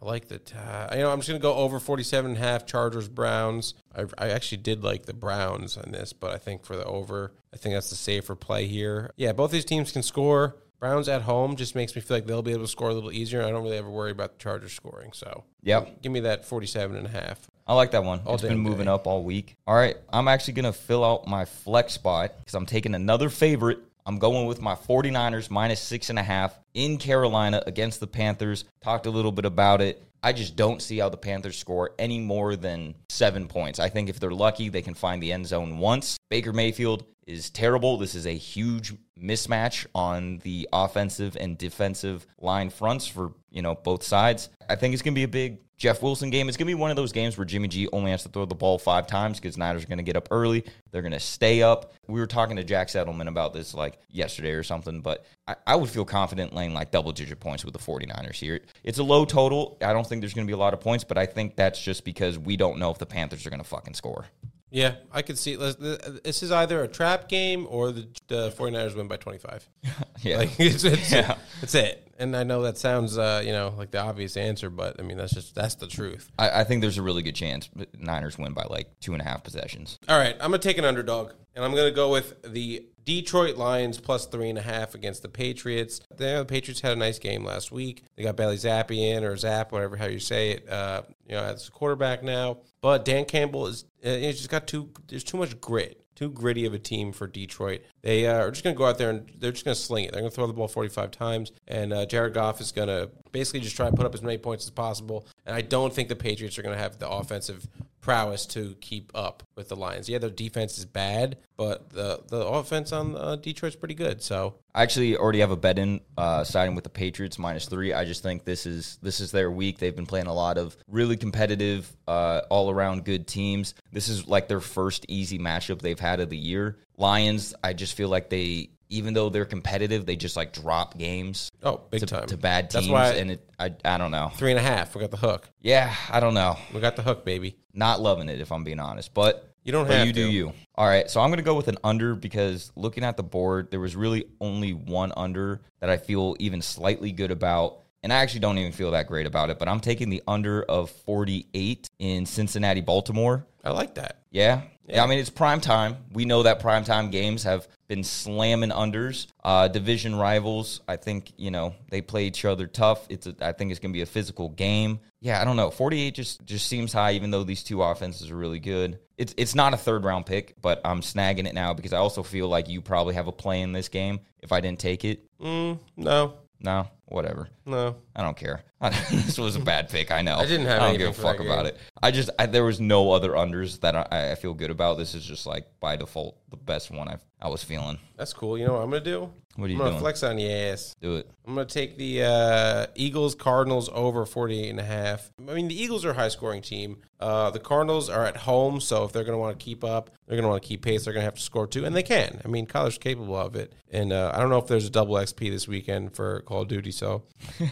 I 0.00 0.04
like 0.04 0.28
the. 0.28 0.40
Uh, 0.56 0.88
you 0.94 1.00
know, 1.00 1.10
I'm 1.10 1.18
just 1.20 1.28
gonna 1.28 1.38
go 1.40 1.54
over 1.54 1.78
47 1.80 2.32
and 2.32 2.38
a 2.38 2.40
half. 2.40 2.66
Chargers 2.66 3.08
Browns. 3.08 3.74
I, 3.96 4.04
I 4.18 4.28
actually 4.30 4.58
did 4.58 4.84
like 4.84 5.06
the 5.06 5.14
Browns 5.14 5.76
on 5.76 5.90
this, 5.92 6.12
but 6.12 6.32
I 6.32 6.38
think 6.38 6.64
for 6.64 6.76
the 6.76 6.84
over, 6.84 7.32
I 7.52 7.56
think 7.56 7.74
that's 7.74 7.90
the 7.90 7.96
safer 7.96 8.34
play 8.34 8.66
here. 8.66 9.10
Yeah, 9.16 9.32
both 9.32 9.50
these 9.50 9.64
teams 9.64 9.92
can 9.92 10.02
score. 10.02 10.56
Browns 10.78 11.08
at 11.08 11.22
home 11.22 11.56
just 11.56 11.74
makes 11.74 11.96
me 11.96 12.02
feel 12.02 12.18
like 12.18 12.26
they'll 12.26 12.42
be 12.42 12.52
able 12.52 12.64
to 12.64 12.68
score 12.68 12.90
a 12.90 12.94
little 12.94 13.10
easier. 13.10 13.42
I 13.42 13.50
don't 13.50 13.62
really 13.62 13.78
ever 13.78 13.88
worry 13.88 14.10
about 14.10 14.34
the 14.34 14.38
Chargers 14.38 14.74
scoring. 14.74 15.12
So, 15.14 15.44
Yep. 15.62 16.02
give 16.02 16.12
me 16.12 16.20
that 16.20 16.44
47 16.44 16.94
and 16.98 17.06
a 17.06 17.10
half. 17.10 17.40
I 17.66 17.72
like 17.74 17.92
that 17.92 18.04
one. 18.04 18.20
All 18.26 18.34
it's 18.34 18.42
been 18.42 18.58
moving 18.58 18.84
day. 18.84 18.90
up 18.92 19.06
all 19.06 19.22
week. 19.24 19.56
All 19.66 19.74
right. 19.74 19.96
I'm 20.12 20.28
actually 20.28 20.52
going 20.52 20.66
to 20.70 20.74
fill 20.74 21.02
out 21.02 21.26
my 21.26 21.46
flex 21.46 21.94
spot 21.94 22.32
because 22.38 22.54
I'm 22.54 22.66
taking 22.66 22.94
another 22.94 23.30
favorite. 23.30 23.78
I'm 24.06 24.20
going 24.20 24.46
with 24.46 24.62
my 24.62 24.76
49ers 24.76 25.50
minus 25.50 25.80
six 25.80 26.10
and 26.10 26.18
a 26.18 26.22
half 26.22 26.56
in 26.74 26.96
Carolina 26.96 27.60
against 27.66 27.98
the 27.98 28.06
Panthers. 28.06 28.64
Talked 28.80 29.06
a 29.06 29.10
little 29.10 29.32
bit 29.32 29.44
about 29.44 29.80
it. 29.80 30.00
I 30.22 30.32
just 30.32 30.54
don't 30.54 30.80
see 30.80 30.98
how 30.98 31.08
the 31.08 31.16
Panthers 31.16 31.58
score 31.58 31.90
any 31.98 32.20
more 32.20 32.54
than 32.54 32.94
seven 33.08 33.48
points. 33.48 33.80
I 33.80 33.88
think 33.88 34.08
if 34.08 34.20
they're 34.20 34.30
lucky, 34.30 34.68
they 34.68 34.82
can 34.82 34.94
find 34.94 35.20
the 35.20 35.32
end 35.32 35.46
zone 35.48 35.78
once. 35.78 36.18
Baker 36.30 36.52
Mayfield 36.52 37.04
is 37.26 37.50
terrible. 37.50 37.96
This 37.96 38.14
is 38.14 38.26
a 38.26 38.36
huge 38.36 38.94
mismatch 39.20 39.86
on 39.92 40.38
the 40.38 40.68
offensive 40.72 41.36
and 41.38 41.58
defensive 41.58 42.26
line 42.38 42.70
fronts 42.70 43.08
for, 43.08 43.32
you 43.50 43.62
know, 43.62 43.74
both 43.74 44.04
sides. 44.04 44.48
I 44.68 44.76
think 44.76 44.94
it's 44.94 45.02
going 45.02 45.14
to 45.14 45.18
be 45.18 45.24
a 45.24 45.28
big 45.28 45.58
Jeff 45.76 46.02
Wilson 46.02 46.30
game. 46.30 46.48
It's 46.48 46.56
going 46.56 46.66
to 46.66 46.70
be 46.70 46.74
one 46.74 46.90
of 46.90 46.96
those 46.96 47.12
games 47.12 47.36
where 47.36 47.44
Jimmy 47.44 47.68
G 47.68 47.88
only 47.92 48.10
has 48.10 48.22
to 48.22 48.28
throw 48.30 48.46
the 48.46 48.54
ball 48.54 48.78
five 48.78 49.06
times 49.06 49.38
because 49.38 49.58
Niners 49.58 49.84
are 49.84 49.88
going 49.88 49.98
to 49.98 50.04
get 50.04 50.16
up 50.16 50.28
early. 50.30 50.64
They're 50.90 51.02
going 51.02 51.12
to 51.12 51.20
stay 51.20 51.62
up. 51.62 51.92
We 52.06 52.18
were 52.18 52.26
talking 52.26 52.56
to 52.56 52.64
Jack 52.64 52.88
Settleman 52.88 53.28
about 53.28 53.52
this 53.52 53.74
like 53.74 53.98
yesterday 54.10 54.52
or 54.52 54.62
something, 54.62 55.00
but 55.02 55.26
I, 55.46 55.56
I 55.66 55.76
would 55.76 55.90
feel 55.90 56.04
confident 56.06 56.54
laying 56.54 56.72
like 56.72 56.90
double 56.90 57.12
digit 57.12 57.40
points 57.40 57.64
with 57.64 57.74
the 57.74 57.80
49ers 57.80 58.36
here. 58.36 58.60
It's 58.84 58.98
a 58.98 59.02
low 59.04 59.24
total. 59.26 59.76
I 59.82 59.92
don't 59.92 60.06
think 60.06 60.22
there's 60.22 60.34
going 60.34 60.46
to 60.46 60.50
be 60.50 60.54
a 60.54 60.58
lot 60.58 60.72
of 60.72 60.80
points, 60.80 61.04
but 61.04 61.18
I 61.18 61.26
think 61.26 61.56
that's 61.56 61.80
just 61.82 62.04
because 62.04 62.38
we 62.38 62.56
don't 62.56 62.78
know 62.78 62.90
if 62.90 62.98
the 62.98 63.06
Panthers 63.06 63.46
are 63.46 63.50
going 63.50 63.62
to 63.62 63.68
fucking 63.68 63.94
score. 63.94 64.26
Yeah, 64.70 64.96
I 65.12 65.22
could 65.22 65.38
see. 65.38 65.54
This 65.56 66.42
is 66.42 66.50
either 66.50 66.82
a 66.82 66.88
trap 66.88 67.28
game 67.28 67.66
or 67.70 67.92
the, 67.92 68.08
the 68.26 68.50
49ers 68.50 68.96
win 68.96 69.08
by 69.08 69.16
25. 69.16 69.68
Yeah. 70.22 70.38
Like 70.38 70.58
it's, 70.58 70.82
it's, 70.82 71.12
Yeah. 71.12 71.36
it's 71.62 71.74
it. 71.74 72.10
And 72.18 72.36
I 72.36 72.42
know 72.44 72.62
that 72.62 72.78
sounds, 72.78 73.18
uh, 73.18 73.42
you 73.44 73.52
know, 73.52 73.74
like 73.76 73.90
the 73.90 74.00
obvious 74.00 74.36
answer, 74.36 74.70
but 74.70 74.98
I 74.98 75.02
mean 75.02 75.16
that's 75.16 75.34
just 75.34 75.54
that's 75.54 75.74
the 75.74 75.86
truth. 75.86 76.30
I, 76.38 76.60
I 76.60 76.64
think 76.64 76.80
there's 76.80 76.98
a 76.98 77.02
really 77.02 77.22
good 77.22 77.34
chance 77.34 77.68
Niners 77.98 78.38
win 78.38 78.52
by 78.52 78.64
like 78.68 78.98
two 79.00 79.12
and 79.12 79.22
a 79.22 79.24
half 79.24 79.44
possessions. 79.44 79.98
All 80.08 80.18
right, 80.18 80.34
I'm 80.34 80.50
gonna 80.50 80.58
take 80.58 80.78
an 80.78 80.84
underdog, 80.84 81.32
and 81.54 81.64
I'm 81.64 81.74
gonna 81.74 81.90
go 81.90 82.10
with 82.10 82.42
the 82.42 82.86
Detroit 83.04 83.56
Lions 83.56 84.00
plus 84.00 84.26
three 84.26 84.50
and 84.50 84.58
a 84.58 84.62
half 84.62 84.94
against 84.94 85.22
the 85.22 85.28
Patriots. 85.28 86.00
The, 86.10 86.38
the 86.38 86.44
Patriots 86.44 86.80
had 86.80 86.92
a 86.92 86.96
nice 86.96 87.18
game 87.18 87.44
last 87.44 87.70
week. 87.70 88.02
They 88.16 88.24
got 88.24 88.36
Bailey 88.36 88.56
Zappe 88.56 88.96
in 88.96 89.22
or 89.22 89.36
Zap, 89.36 89.70
whatever 89.70 89.96
how 89.96 90.06
you 90.06 90.18
say 90.18 90.50
it. 90.52 90.68
Uh, 90.68 91.02
you 91.26 91.36
know, 91.36 91.42
as 91.42 91.68
a 91.68 91.70
quarterback 91.70 92.22
now, 92.22 92.58
but 92.80 93.04
Dan 93.04 93.24
Campbell 93.24 93.68
is 93.68 93.84
uh, 94.04 94.10
he's 94.10 94.38
just 94.38 94.50
got 94.50 94.66
too. 94.66 94.90
There's 95.08 95.24
too 95.24 95.36
much 95.36 95.60
grit. 95.60 96.02
Too 96.16 96.30
gritty 96.30 96.64
of 96.66 96.74
a 96.74 96.78
team 96.78 97.12
for 97.12 97.26
Detroit. 97.26 97.82
They 98.02 98.26
uh, 98.26 98.38
are 98.38 98.50
just 98.50 98.64
going 98.64 98.74
to 98.74 98.78
go 98.78 98.86
out 98.86 98.98
there 98.98 99.10
and 99.10 99.30
they're 99.38 99.52
just 99.52 99.64
going 99.64 99.74
to 99.74 99.80
sling 99.80 100.06
it. 100.06 100.12
They're 100.12 100.22
going 100.22 100.30
to 100.30 100.34
throw 100.34 100.46
the 100.46 100.52
ball 100.52 100.66
45 100.66 101.10
times, 101.10 101.52
and 101.68 101.92
uh, 101.92 102.06
Jared 102.06 102.34
Goff 102.34 102.60
is 102.60 102.72
going 102.72 102.88
to 102.88 103.10
basically 103.32 103.60
just 103.60 103.76
try 103.76 103.86
and 103.86 103.94
put 103.94 104.06
up 104.06 104.14
as 104.14 104.22
many 104.22 104.38
points 104.38 104.64
as 104.64 104.70
possible. 104.70 105.26
And 105.44 105.54
I 105.54 105.60
don't 105.60 105.92
think 105.92 106.08
the 106.08 106.16
Patriots 106.16 106.58
are 106.58 106.62
going 106.62 106.74
to 106.74 106.82
have 106.82 106.98
the 106.98 107.08
offensive 107.08 107.68
prowess 108.06 108.46
to 108.46 108.76
keep 108.80 109.10
up 109.16 109.42
with 109.56 109.68
the 109.68 109.76
Lions. 109.76 110.08
Yeah, 110.08 110.18
their 110.18 110.30
defense 110.30 110.78
is 110.78 110.84
bad, 110.84 111.38
but 111.56 111.90
the 111.90 112.22
the 112.28 112.46
offense 112.46 112.92
on 112.92 113.16
uh, 113.16 113.34
Detroit's 113.36 113.74
pretty 113.74 113.94
good. 113.94 114.22
So 114.22 114.54
I 114.74 114.84
actually 114.84 115.16
already 115.16 115.40
have 115.40 115.50
a 115.50 115.56
bet 115.56 115.78
in 115.78 116.00
uh, 116.16 116.44
siding 116.44 116.76
with 116.76 116.84
the 116.84 116.90
Patriots 116.90 117.36
minus 117.36 117.66
three. 117.66 117.92
I 117.92 118.04
just 118.04 118.22
think 118.22 118.44
this 118.44 118.64
is 118.64 118.98
this 119.02 119.20
is 119.20 119.32
their 119.32 119.50
week. 119.50 119.78
They've 119.78 119.94
been 119.94 120.06
playing 120.06 120.28
a 120.28 120.34
lot 120.34 120.56
of 120.56 120.76
really 120.88 121.16
competitive, 121.16 121.94
uh, 122.06 122.42
all 122.48 122.70
around 122.70 123.04
good 123.04 123.26
teams. 123.26 123.74
This 123.90 124.08
is 124.08 124.28
like 124.28 124.46
their 124.46 124.60
first 124.60 125.04
easy 125.08 125.38
matchup 125.38 125.80
they've 125.80 125.98
had 125.98 126.20
of 126.20 126.30
the 126.30 126.38
year. 126.38 126.78
Lions, 126.96 127.54
I 127.62 127.72
just 127.74 127.94
feel 127.94 128.08
like 128.08 128.30
they, 128.30 128.70
even 128.88 129.14
though 129.14 129.28
they're 129.28 129.44
competitive, 129.44 130.06
they 130.06 130.16
just 130.16 130.36
like 130.36 130.52
drop 130.52 130.96
games 130.98 131.50
oh, 131.62 131.80
big 131.90 132.00
to, 132.00 132.06
time 132.06 132.26
to 132.26 132.36
bad 132.36 132.70
teams, 132.70 132.84
That's 132.84 132.92
why 132.92 133.12
and 133.12 133.32
it, 133.32 133.50
I 133.58 133.74
I 133.84 133.98
don't 133.98 134.10
know. 134.10 134.30
three 134.36 134.50
and 134.50 134.58
a 134.58 134.62
half. 134.62 134.94
We 134.94 135.00
got 135.00 135.10
the 135.10 135.16
hook. 135.16 135.48
Yeah, 135.60 135.94
I 136.10 136.20
don't 136.20 136.34
know. 136.34 136.56
We 136.72 136.80
got 136.80 136.96
the 136.96 137.02
hook, 137.02 137.24
baby. 137.24 137.56
Not 137.72 138.00
loving 138.00 138.28
it 138.28 138.40
if 138.40 138.52
I'm 138.52 138.64
being 138.64 138.80
honest, 138.80 139.12
but 139.12 139.52
You 139.64 139.72
don't 139.72 139.86
but 139.86 139.96
have 139.96 140.06
you 140.06 140.12
do 140.12 140.30
you. 140.30 140.52
All 140.76 140.86
right, 140.86 141.10
so 141.10 141.20
I'm 141.20 141.30
going 141.30 141.38
to 141.38 141.44
go 141.44 141.54
with 141.54 141.68
an 141.68 141.78
under 141.84 142.14
because 142.14 142.70
looking 142.76 143.04
at 143.04 143.16
the 143.16 143.22
board, 143.22 143.70
there 143.70 143.80
was 143.80 143.96
really 143.96 144.26
only 144.40 144.72
one 144.72 145.12
under 145.16 145.60
that 145.80 145.90
I 145.90 145.96
feel 145.96 146.36
even 146.38 146.62
slightly 146.62 147.12
good 147.12 147.30
about. 147.30 147.82
And 148.02 148.12
I 148.12 148.16
actually 148.16 148.40
don't 148.40 148.56
even 148.58 148.70
feel 148.72 148.92
that 148.92 149.08
great 149.08 149.26
about 149.26 149.50
it, 149.50 149.58
but 149.58 149.68
I'm 149.68 149.80
taking 149.80 150.10
the 150.10 150.22
under 150.28 150.62
of 150.62 150.90
48 150.90 151.88
in 151.98 152.24
Cincinnati, 152.24 152.80
Baltimore. 152.80 153.44
I 153.64 153.70
like 153.70 153.96
that. 153.96 154.20
Yeah. 154.30 154.62
Yeah, 154.86 155.02
I 155.02 155.06
mean 155.06 155.18
it's 155.18 155.30
prime 155.30 155.60
time. 155.60 155.96
We 156.12 156.24
know 156.24 156.44
that 156.44 156.60
prime 156.60 156.84
time 156.84 157.10
games 157.10 157.42
have 157.42 157.66
been 157.88 158.04
slamming 158.04 158.70
unders. 158.70 159.26
Uh, 159.44 159.68
division 159.68 160.14
rivals, 160.16 160.80
I 160.88 160.96
think 160.96 161.32
you 161.36 161.50
know 161.50 161.74
they 161.90 162.00
play 162.00 162.26
each 162.26 162.44
other 162.44 162.66
tough. 162.66 163.06
It's 163.08 163.26
a, 163.26 163.34
I 163.40 163.52
think 163.52 163.70
it's 163.70 163.80
going 163.80 163.92
to 163.92 163.96
be 163.96 164.02
a 164.02 164.06
physical 164.06 164.48
game. 164.50 165.00
Yeah, 165.20 165.40
I 165.40 165.44
don't 165.44 165.56
know. 165.56 165.70
Forty 165.70 166.00
eight 166.00 166.14
just 166.14 166.44
just 166.44 166.68
seems 166.68 166.92
high, 166.92 167.12
even 167.12 167.30
though 167.30 167.44
these 167.44 167.62
two 167.62 167.82
offenses 167.82 168.30
are 168.30 168.36
really 168.36 168.60
good. 168.60 168.98
It's 169.16 169.34
it's 169.36 169.54
not 169.54 169.74
a 169.74 169.76
third 169.76 170.04
round 170.04 170.26
pick, 170.26 170.54
but 170.60 170.80
I'm 170.84 171.00
snagging 171.00 171.46
it 171.46 171.54
now 171.54 171.74
because 171.74 171.92
I 171.92 171.98
also 171.98 172.22
feel 172.22 172.48
like 172.48 172.68
you 172.68 172.80
probably 172.80 173.14
have 173.14 173.26
a 173.26 173.32
play 173.32 173.62
in 173.62 173.72
this 173.72 173.88
game. 173.88 174.20
If 174.40 174.52
I 174.52 174.60
didn't 174.60 174.78
take 174.78 175.04
it, 175.04 175.22
Mm, 175.40 175.78
no, 175.96 176.34
no, 176.60 176.88
whatever. 177.06 177.48
no. 177.64 177.96
I 178.14 178.22
don't 178.22 178.36
care. 178.36 178.62
this 179.10 179.38
was 179.38 179.56
a 179.56 179.60
bad 179.60 179.88
pick. 179.88 180.10
I 180.10 180.22
know. 180.22 180.36
I 180.36 180.46
didn't 180.46 180.66
have 180.66 180.82
I 180.82 180.88
don't 180.88 180.98
give 180.98 181.10
a 181.10 181.12
fuck 181.12 181.40
about 181.40 181.64
game. 181.64 181.74
it. 181.74 181.78
I 182.02 182.10
just 182.10 182.30
I, 182.38 182.46
there 182.46 182.64
was 182.64 182.80
no 182.80 183.10
other 183.10 183.30
unders 183.30 183.80
that 183.80 183.96
I, 183.96 184.32
I 184.32 184.34
feel 184.34 184.54
good 184.54 184.70
about. 184.70 184.98
This 184.98 185.14
is 185.14 185.24
just 185.24 185.46
like 185.46 185.66
by 185.80 185.96
default 185.96 186.36
the 186.50 186.56
best 186.56 186.90
one 186.90 187.08
I've 187.08 187.24
I 187.46 187.48
was 187.48 187.62
feeling. 187.62 187.98
That's 188.16 188.32
cool. 188.32 188.58
You 188.58 188.66
know 188.66 188.72
what 188.72 188.82
I'm 188.82 188.90
gonna 188.90 189.04
do? 189.04 189.30
What 189.54 189.66
are 189.66 189.68
you 189.68 189.74
I'm 189.74 189.78
gonna 189.78 189.90
doing? 189.92 190.00
flex 190.00 190.24
on 190.24 190.36
your 190.36 190.72
ass. 190.72 190.96
Do 191.00 191.14
it. 191.14 191.30
I'm 191.46 191.54
going 191.54 191.66
to 191.66 191.72
take 191.72 191.96
the 191.96 192.24
uh, 192.24 192.86
Eagles 192.96 193.34
Cardinals 193.34 193.88
over 193.92 194.26
48 194.26 194.68
and 194.68 194.80
a 194.80 194.84
half. 194.84 195.30
I 195.48 195.54
mean, 195.54 195.68
the 195.68 195.80
Eagles 195.80 196.04
are 196.04 196.10
a 196.10 196.14
high 196.14 196.28
scoring 196.28 196.60
team. 196.60 196.98
Uh, 197.20 197.50
the 197.50 197.60
Cardinals 197.60 198.10
are 198.10 198.26
at 198.26 198.36
home, 198.36 198.80
so 198.80 199.04
if 199.04 199.12
they're 199.12 199.22
going 199.24 199.34
to 199.34 199.38
want 199.38 199.58
to 199.58 199.64
keep 199.64 199.84
up, 199.84 200.10
they're 200.26 200.36
going 200.36 200.42
to 200.42 200.48
want 200.48 200.60
to 200.62 200.68
keep 200.68 200.82
pace. 200.82 201.04
They're 201.04 201.14
going 201.14 201.22
to 201.22 201.26
have 201.26 201.36
to 201.36 201.40
score 201.40 201.66
too, 201.68 201.84
and 201.84 201.94
they 201.94 202.02
can. 202.02 202.42
I 202.44 202.48
mean, 202.48 202.66
Kyler's 202.66 202.98
capable 202.98 203.36
of 203.36 203.54
it. 203.54 203.72
And 203.90 204.12
uh, 204.12 204.32
I 204.34 204.40
don't 204.40 204.50
know 204.50 204.58
if 204.58 204.66
there's 204.66 204.86
a 204.86 204.90
double 204.90 205.14
XP 205.14 205.50
this 205.50 205.68
weekend 205.68 206.14
for 206.16 206.40
Call 206.40 206.62
of 206.62 206.68
Duty. 206.68 206.90
So, 206.90 207.22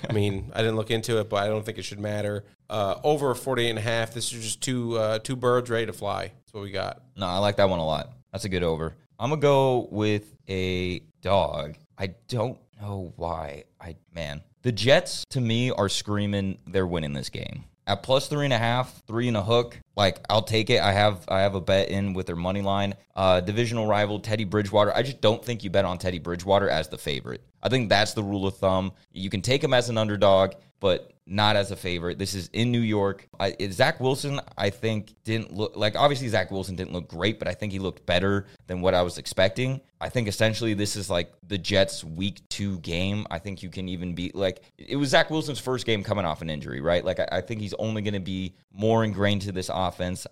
I 0.09 0.13
mean, 0.13 0.53
I 0.55 0.61
didn't 0.61 0.77
look 0.77 0.93
into 0.93 1.19
it, 1.19 1.29
but 1.29 1.43
I 1.43 1.49
don't 1.49 1.67
think 1.67 1.79
it 1.79 1.83
should 1.85 2.01
matter. 2.01 2.45
Uh, 2.71 2.95
over 3.03 3.35
48 3.35 3.71
and 3.71 3.79
a 3.79 3.83
half. 3.83 4.15
This 4.15 4.33
is 4.33 4.43
just 4.43 4.63
two 4.63 4.97
uh, 4.97 5.19
two 5.19 5.37
birds 5.37 5.69
ready 5.69 5.87
to 5.87 5.93
fly. 5.93 6.29
That's 6.29 6.55
what 6.55 6.63
we 6.63 6.71
got. 6.71 7.03
No, 7.17 7.27
I 7.27 7.39
like 7.39 7.57
that 7.57 7.69
one 7.69 7.81
a 7.81 7.87
lot. 7.87 8.13
That's 8.33 8.45
a 8.45 8.49
good 8.49 8.63
over. 8.63 8.95
I'm 9.19 9.31
gonna 9.31 9.41
go 9.41 9.89
with 9.91 10.35
a 10.49 11.01
dog. 11.23 11.77
I 11.97 12.09
don't 12.29 12.59
know 12.81 13.13
why. 13.17 13.65
I 13.81 13.97
man, 14.15 14.43
the 14.63 14.73
Jets 14.73 15.25
to 15.31 15.41
me 15.41 15.71
are 15.71 15.89
screaming 15.89 16.59
they're 16.67 16.87
winning 16.87 17.13
this 17.13 17.29
game 17.29 17.65
at 17.87 18.03
plus 18.03 18.29
three 18.29 18.45
and 18.45 18.53
a 18.53 18.59
half, 18.59 19.03
three 19.07 19.29
and 19.29 19.37
a 19.37 19.43
hook. 19.43 19.79
Like 19.97 20.21
I'll 20.29 20.43
take 20.43 20.71
it. 20.71 20.81
I 20.81 20.93
have 20.93 21.25
I 21.29 21.41
have 21.41 21.55
a 21.55 21.61
bet 21.61 21.89
in 21.89 22.15
with 22.15 22.27
their 22.27 22.37
money 22.37 22.63
line. 22.63 22.95
Uh, 23.15 23.41
divisional 23.41 23.87
rival 23.87 24.19
Teddy 24.21 24.45
Bridgewater. 24.45 24.95
I 24.95 25.03
just 25.03 25.21
don't 25.21 25.45
think 25.45 25.63
you 25.63 25.71
bet 25.71 25.85
on 25.85 25.99
Teddy 25.99 26.19
Bridgewater 26.19 26.69
as 26.69 26.89
the 26.89 26.99
favorite. 26.99 27.43
I 27.63 27.69
think 27.69 27.89
that's 27.89 28.13
the 28.15 28.23
rule 28.23 28.47
of 28.47 28.57
thumb. 28.57 28.93
You 29.13 29.31
can 29.31 29.41
take 29.41 29.63
him 29.63 29.73
as 29.73 29.89
an 29.89 29.97
underdog, 29.97 30.53
but 30.81 31.15
not 31.27 31.57
as 31.57 31.71
a 31.71 31.77
favorite. 31.77 32.19
This 32.19 32.35
is 32.35 32.51
in 32.53 32.71
New 32.71 32.81
York. 32.81 33.27
I, 33.41 33.57
Zach 33.71 34.01
Wilson, 34.01 34.41
I 34.59 34.69
think, 34.69 35.15
didn't 35.25 35.53
look 35.53 35.75
like 35.75 35.97
obviously 35.97 36.29
Zach 36.29 36.51
Wilson 36.51 36.77
didn't 36.77 36.93
look 36.93 37.09
great, 37.09 37.39
but 37.39 37.49
I 37.49 37.55
think 37.55 37.73
he 37.73 37.79
looked 37.79 38.05
better 38.05 38.47
than 38.67 38.83
what 38.83 38.93
I 38.93 39.03
was 39.03 39.17
expecting. 39.17 39.81
I 40.01 40.11
think 40.11 40.29
essentially 40.29 40.75
this 40.75 40.97
is 40.97 41.09
like 41.09 41.33
the 41.47 41.57
Jets' 41.57 42.05
week 42.05 42.47
two 42.51 42.79
game. 42.81 43.27
I 43.31 43.39
think 43.39 43.63
you 43.63 43.71
can 43.71 43.89
even 43.89 44.15
be 44.15 44.33
like 44.35 44.61
it 44.77 44.97
was 44.97 45.09
Zach 45.09 45.31
Wilson's 45.31 45.59
first 45.59 45.87
game 45.87 46.03
coming 46.03 46.27
off 46.27 46.43
an 46.43 46.51
injury, 46.51 46.83
right? 46.83 47.03
Like 47.03 47.21
I, 47.21 47.29
I 47.33 47.41
think 47.41 47.63
he's 47.63 47.75
only 47.75 48.03
going 48.03 48.15
to 48.15 48.21
be 48.21 48.55
more 48.73 49.05
ingrained 49.05 49.43
to 49.43 49.53
this. 49.53 49.71